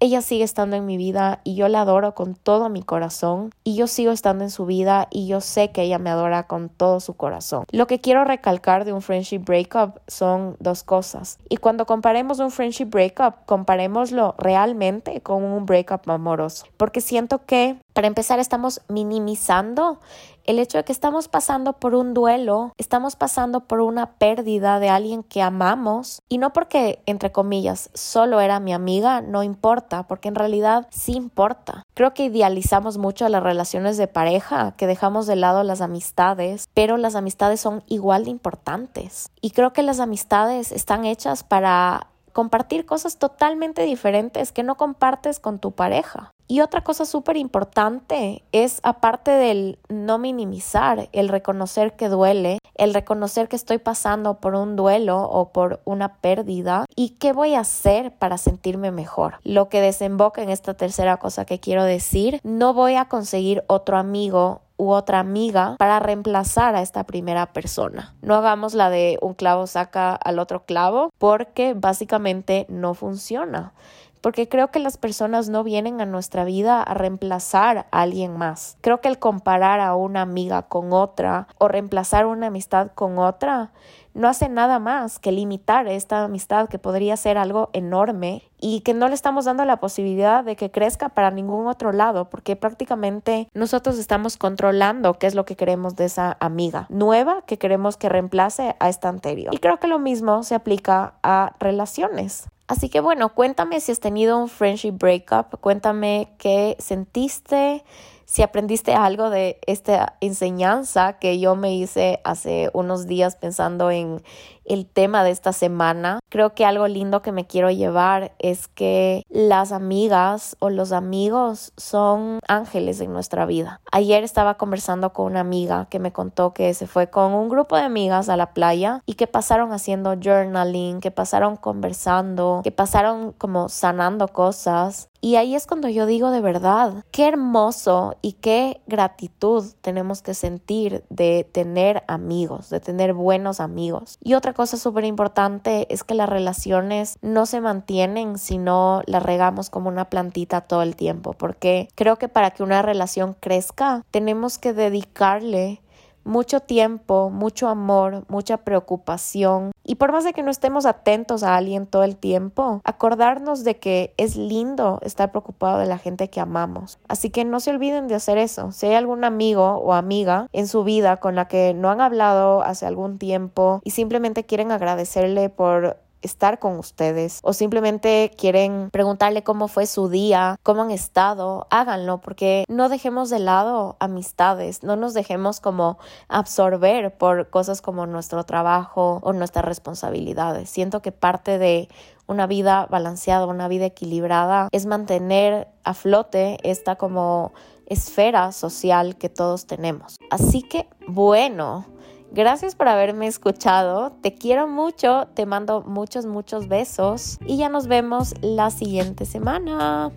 ella 0.00 0.22
sigue 0.22 0.44
estando 0.44 0.76
en 0.76 0.86
mi 0.86 0.96
vida 0.96 1.40
y 1.44 1.54
yo 1.54 1.68
la 1.68 1.82
adoro 1.82 2.14
con 2.14 2.34
todo 2.34 2.68
mi 2.68 2.82
corazón 2.82 3.50
y 3.64 3.74
yo 3.76 3.86
sigo 3.86 4.12
estando 4.12 4.44
en 4.44 4.50
su 4.50 4.66
vida 4.66 5.08
y 5.10 5.26
yo 5.26 5.40
sé 5.40 5.70
que 5.70 5.82
ella 5.82 5.98
me 5.98 6.10
adora 6.10 6.46
con 6.46 6.68
todo 6.68 7.00
su 7.00 7.14
corazón. 7.14 7.64
Lo 7.70 7.86
que 7.86 8.00
quiero 8.00 8.24
recalcar 8.24 8.84
de 8.84 8.92
un 8.92 9.02
friendship 9.02 9.38
breakup 9.38 9.98
son 10.06 10.56
dos 10.60 10.82
cosas. 10.82 11.38
Y 11.48 11.56
cuando 11.56 11.86
comparemos 11.86 12.38
un 12.38 12.50
friendship 12.50 12.86
breakup, 12.86 13.44
comparémoslo 13.46 14.34
realmente 14.38 15.20
con 15.20 15.42
un 15.42 15.66
breakup 15.66 16.08
amoroso. 16.10 16.66
Porque 16.76 17.00
siento 17.00 17.44
que 17.44 17.76
para 17.98 18.06
empezar, 18.06 18.38
estamos 18.38 18.80
minimizando 18.86 19.98
el 20.48 20.58
hecho 20.58 20.78
de 20.78 20.84
que 20.84 20.92
estamos 20.92 21.28
pasando 21.28 21.74
por 21.74 21.94
un 21.94 22.14
duelo, 22.14 22.72
estamos 22.78 23.16
pasando 23.16 23.60
por 23.60 23.82
una 23.82 24.14
pérdida 24.14 24.80
de 24.80 24.88
alguien 24.88 25.22
que 25.22 25.42
amamos 25.42 26.22
y 26.26 26.38
no 26.38 26.54
porque, 26.54 27.02
entre 27.04 27.30
comillas, 27.30 27.90
solo 27.92 28.40
era 28.40 28.58
mi 28.58 28.72
amiga, 28.72 29.20
no 29.20 29.42
importa, 29.42 30.04
porque 30.08 30.28
en 30.28 30.34
realidad 30.34 30.88
sí 30.90 31.12
importa. 31.12 31.82
Creo 31.92 32.14
que 32.14 32.24
idealizamos 32.24 32.96
mucho 32.96 33.28
las 33.28 33.42
relaciones 33.42 33.98
de 33.98 34.08
pareja, 34.08 34.72
que 34.78 34.86
dejamos 34.86 35.26
de 35.26 35.36
lado 35.36 35.64
las 35.64 35.82
amistades, 35.82 36.66
pero 36.72 36.96
las 36.96 37.14
amistades 37.14 37.60
son 37.60 37.82
igual 37.86 38.24
de 38.24 38.30
importantes. 38.30 39.30
Y 39.42 39.50
creo 39.50 39.74
que 39.74 39.82
las 39.82 40.00
amistades 40.00 40.72
están 40.72 41.04
hechas 41.04 41.44
para 41.44 42.06
compartir 42.32 42.86
cosas 42.86 43.18
totalmente 43.18 43.82
diferentes 43.82 44.52
que 44.52 44.62
no 44.62 44.76
compartes 44.76 45.40
con 45.40 45.58
tu 45.58 45.72
pareja. 45.72 46.30
Y 46.50 46.62
otra 46.62 46.82
cosa 46.82 47.04
súper 47.04 47.36
importante 47.36 48.42
es, 48.52 48.80
aparte 48.82 49.30
del 49.30 49.78
no 49.90 50.16
minimizar, 50.16 51.10
el 51.12 51.28
reconocer 51.28 51.92
que 51.94 52.08
duele, 52.08 52.58
el 52.74 52.94
reconocer 52.94 53.48
que 53.48 53.56
estoy 53.56 53.76
pasando 53.76 54.40
por 54.40 54.54
un 54.54 54.74
duelo 54.74 55.20
o 55.20 55.52
por 55.52 55.80
una 55.84 56.14
pérdida 56.14 56.86
y 56.96 57.10
qué 57.10 57.34
voy 57.34 57.54
a 57.54 57.60
hacer 57.60 58.12
para 58.12 58.38
sentirme 58.38 58.90
mejor. 58.90 59.34
Lo 59.44 59.68
que 59.68 59.82
desemboca 59.82 60.42
en 60.42 60.48
esta 60.48 60.72
tercera 60.72 61.18
cosa 61.18 61.44
que 61.44 61.60
quiero 61.60 61.84
decir, 61.84 62.40
no 62.42 62.72
voy 62.72 62.94
a 62.94 63.04
conseguir 63.04 63.62
otro 63.66 63.98
amigo 63.98 64.62
u 64.78 64.90
otra 64.90 65.18
amiga 65.18 65.74
para 65.76 65.98
reemplazar 65.98 66.76
a 66.76 66.82
esta 66.82 67.04
primera 67.04 67.52
persona. 67.52 68.14
No 68.22 68.36
hagamos 68.36 68.74
la 68.74 68.88
de 68.88 69.18
un 69.20 69.34
clavo 69.34 69.66
saca 69.66 70.14
al 70.14 70.38
otro 70.38 70.64
clavo 70.64 71.10
porque 71.18 71.74
básicamente 71.74 72.64
no 72.68 72.94
funciona 72.94 73.74
porque 74.20 74.48
creo 74.48 74.70
que 74.70 74.78
las 74.78 74.96
personas 74.96 75.48
no 75.48 75.64
vienen 75.64 76.00
a 76.00 76.06
nuestra 76.06 76.44
vida 76.44 76.82
a 76.82 76.94
reemplazar 76.94 77.86
a 77.90 78.00
alguien 78.02 78.36
más. 78.36 78.76
Creo 78.80 79.00
que 79.00 79.08
el 79.08 79.18
comparar 79.18 79.80
a 79.80 79.94
una 79.94 80.22
amiga 80.22 80.62
con 80.62 80.92
otra 80.92 81.48
o 81.58 81.68
reemplazar 81.68 82.26
una 82.26 82.48
amistad 82.48 82.90
con 82.94 83.18
otra 83.18 83.72
no 84.18 84.28
hace 84.28 84.48
nada 84.48 84.78
más 84.78 85.18
que 85.18 85.32
limitar 85.32 85.86
esta 85.86 86.24
amistad 86.24 86.68
que 86.68 86.78
podría 86.78 87.16
ser 87.16 87.38
algo 87.38 87.70
enorme 87.72 88.42
y 88.60 88.80
que 88.80 88.92
no 88.92 89.08
le 89.08 89.14
estamos 89.14 89.44
dando 89.44 89.64
la 89.64 89.78
posibilidad 89.78 90.42
de 90.42 90.56
que 90.56 90.70
crezca 90.70 91.10
para 91.10 91.30
ningún 91.30 91.68
otro 91.68 91.92
lado, 91.92 92.28
porque 92.28 92.56
prácticamente 92.56 93.48
nosotros 93.54 93.96
estamos 93.96 94.36
controlando 94.36 95.14
qué 95.14 95.28
es 95.28 95.36
lo 95.36 95.44
que 95.44 95.56
queremos 95.56 95.94
de 95.94 96.06
esa 96.06 96.36
amiga 96.40 96.86
nueva 96.90 97.42
que 97.46 97.58
queremos 97.58 97.96
que 97.96 98.08
reemplace 98.08 98.74
a 98.80 98.88
esta 98.88 99.08
anterior. 99.08 99.54
Y 99.54 99.58
creo 99.58 99.78
que 99.78 99.86
lo 99.86 100.00
mismo 100.00 100.42
se 100.42 100.56
aplica 100.56 101.14
a 101.22 101.54
relaciones. 101.60 102.48
Así 102.66 102.88
que 102.88 103.00
bueno, 103.00 103.34
cuéntame 103.34 103.80
si 103.80 103.92
has 103.92 104.00
tenido 104.00 104.36
un 104.36 104.48
friendship 104.48 104.92
breakup, 104.92 105.58
cuéntame 105.60 106.34
qué 106.38 106.76
sentiste, 106.78 107.84
si 108.28 108.42
aprendiste 108.42 108.94
algo 108.94 109.30
de 109.30 109.58
esta 109.66 110.18
enseñanza 110.20 111.14
que 111.14 111.40
yo 111.40 111.56
me 111.56 111.74
hice 111.74 112.20
hace 112.24 112.70
unos 112.74 113.06
días 113.06 113.36
pensando 113.36 113.90
en 113.90 114.22
el 114.66 114.84
tema 114.84 115.24
de 115.24 115.30
esta 115.30 115.54
semana. 115.54 116.20
Creo 116.28 116.54
que 116.54 116.66
algo 116.66 116.86
lindo 116.88 117.22
que 117.22 117.32
me 117.32 117.46
quiero 117.46 117.70
llevar 117.70 118.32
es 118.38 118.68
que 118.68 119.22
las 119.30 119.72
amigas 119.72 120.56
o 120.58 120.68
los 120.68 120.92
amigos 120.92 121.72
son 121.78 122.40
ángeles 122.48 123.00
en 123.00 123.14
nuestra 123.14 123.46
vida. 123.46 123.80
Ayer 123.90 124.22
estaba 124.24 124.58
conversando 124.58 125.14
con 125.14 125.24
una 125.24 125.40
amiga 125.40 125.86
que 125.88 125.98
me 125.98 126.12
contó 126.12 126.52
que 126.52 126.74
se 126.74 126.86
fue 126.86 127.08
con 127.08 127.32
un 127.32 127.48
grupo 127.48 127.76
de 127.76 127.82
amigas 127.82 128.28
a 128.28 128.36
la 128.36 128.52
playa 128.52 129.02
y 129.06 129.14
que 129.14 129.26
pasaron 129.26 129.72
haciendo 129.72 130.16
journaling, 130.22 131.00
que 131.00 131.10
pasaron 131.10 131.56
conversando, 131.56 132.60
que 132.62 132.72
pasaron 132.72 133.32
como 133.32 133.70
sanando 133.70 134.28
cosas 134.28 135.08
y 135.20 135.36
ahí 135.36 135.54
es 135.54 135.66
cuando 135.66 135.88
yo 135.88 136.06
digo 136.06 136.30
de 136.30 136.40
verdad, 136.40 137.04
qué 137.10 137.26
hermoso 137.26 138.16
y 138.22 138.34
qué 138.34 138.80
gratitud 138.86 139.64
tenemos 139.80 140.22
que 140.22 140.34
sentir 140.34 141.04
de 141.10 141.48
tener 141.50 142.04
amigos, 142.06 142.70
de 142.70 142.80
tener 142.80 143.14
buenos 143.14 143.60
amigos. 143.60 144.18
Y 144.22 144.34
otra 144.34 144.52
cosa 144.52 144.76
súper 144.76 145.04
importante 145.04 145.92
es 145.92 146.04
que 146.04 146.14
las 146.14 146.28
relaciones 146.28 147.18
no 147.20 147.46
se 147.46 147.60
mantienen 147.60 148.38
si 148.38 148.58
no 148.58 149.02
las 149.06 149.22
regamos 149.22 149.70
como 149.70 149.88
una 149.88 150.08
plantita 150.08 150.60
todo 150.60 150.82
el 150.82 150.94
tiempo, 150.94 151.32
porque 151.32 151.88
creo 151.94 152.16
que 152.16 152.28
para 152.28 152.52
que 152.52 152.62
una 152.62 152.82
relación 152.82 153.34
crezca 153.40 154.04
tenemos 154.10 154.58
que 154.58 154.72
dedicarle 154.72 155.80
mucho 156.28 156.60
tiempo, 156.60 157.30
mucho 157.30 157.68
amor, 157.68 158.24
mucha 158.28 158.58
preocupación. 158.58 159.72
Y 159.82 159.94
por 159.94 160.12
más 160.12 160.24
de 160.24 160.34
que 160.34 160.42
no 160.42 160.50
estemos 160.50 160.84
atentos 160.84 161.42
a 161.42 161.56
alguien 161.56 161.86
todo 161.86 162.04
el 162.04 162.16
tiempo, 162.16 162.82
acordarnos 162.84 163.64
de 163.64 163.78
que 163.78 164.12
es 164.18 164.36
lindo 164.36 164.98
estar 165.02 165.30
preocupado 165.30 165.78
de 165.78 165.86
la 165.86 165.98
gente 165.98 166.28
que 166.28 166.40
amamos. 166.40 166.98
Así 167.08 167.30
que 167.30 167.44
no 167.44 167.60
se 167.60 167.70
olviden 167.70 168.06
de 168.06 168.14
hacer 168.14 168.36
eso. 168.36 168.70
Si 168.72 168.86
hay 168.86 168.94
algún 168.94 169.24
amigo 169.24 169.76
o 169.78 169.94
amiga 169.94 170.48
en 170.52 170.68
su 170.68 170.84
vida 170.84 171.16
con 171.16 171.34
la 171.34 171.48
que 171.48 171.72
no 171.72 171.90
han 171.90 172.02
hablado 172.02 172.62
hace 172.62 172.84
algún 172.84 173.18
tiempo 173.18 173.80
y 173.82 173.90
simplemente 173.90 174.44
quieren 174.44 174.70
agradecerle 174.70 175.48
por 175.48 175.96
estar 176.22 176.58
con 176.58 176.78
ustedes 176.78 177.40
o 177.42 177.52
simplemente 177.52 178.30
quieren 178.36 178.90
preguntarle 178.90 179.42
cómo 179.42 179.68
fue 179.68 179.86
su 179.86 180.08
día, 180.08 180.56
cómo 180.62 180.82
han 180.82 180.90
estado, 180.90 181.66
háganlo 181.70 182.20
porque 182.20 182.64
no 182.68 182.88
dejemos 182.88 183.30
de 183.30 183.38
lado 183.38 183.96
amistades, 184.00 184.82
no 184.82 184.96
nos 184.96 185.14
dejemos 185.14 185.60
como 185.60 185.98
absorber 186.28 187.16
por 187.16 187.50
cosas 187.50 187.82
como 187.82 188.06
nuestro 188.06 188.44
trabajo 188.44 189.20
o 189.22 189.32
nuestras 189.32 189.64
responsabilidades. 189.64 190.70
Siento 190.70 191.02
que 191.02 191.12
parte 191.12 191.58
de 191.58 191.88
una 192.26 192.46
vida 192.46 192.86
balanceada, 192.90 193.46
una 193.46 193.68
vida 193.68 193.86
equilibrada 193.86 194.68
es 194.72 194.86
mantener 194.86 195.68
a 195.84 195.94
flote 195.94 196.58
esta 196.62 196.96
como 196.96 197.52
esfera 197.86 198.52
social 198.52 199.16
que 199.16 199.28
todos 199.28 199.66
tenemos. 199.66 200.16
Así 200.30 200.62
que 200.62 200.86
bueno, 201.06 201.86
Gracias 202.30 202.74
por 202.74 202.88
haberme 202.88 203.26
escuchado. 203.26 204.12
Te 204.22 204.34
quiero 204.34 204.68
mucho. 204.68 205.28
Te 205.34 205.46
mando 205.46 205.82
muchos, 205.82 206.26
muchos 206.26 206.68
besos. 206.68 207.38
Y 207.46 207.56
ya 207.56 207.68
nos 207.68 207.86
vemos 207.86 208.34
la 208.42 208.70
siguiente 208.70 209.24
semana. 209.24 210.10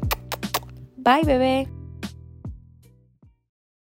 Bye, 0.97 1.23
bebé. 1.25 1.80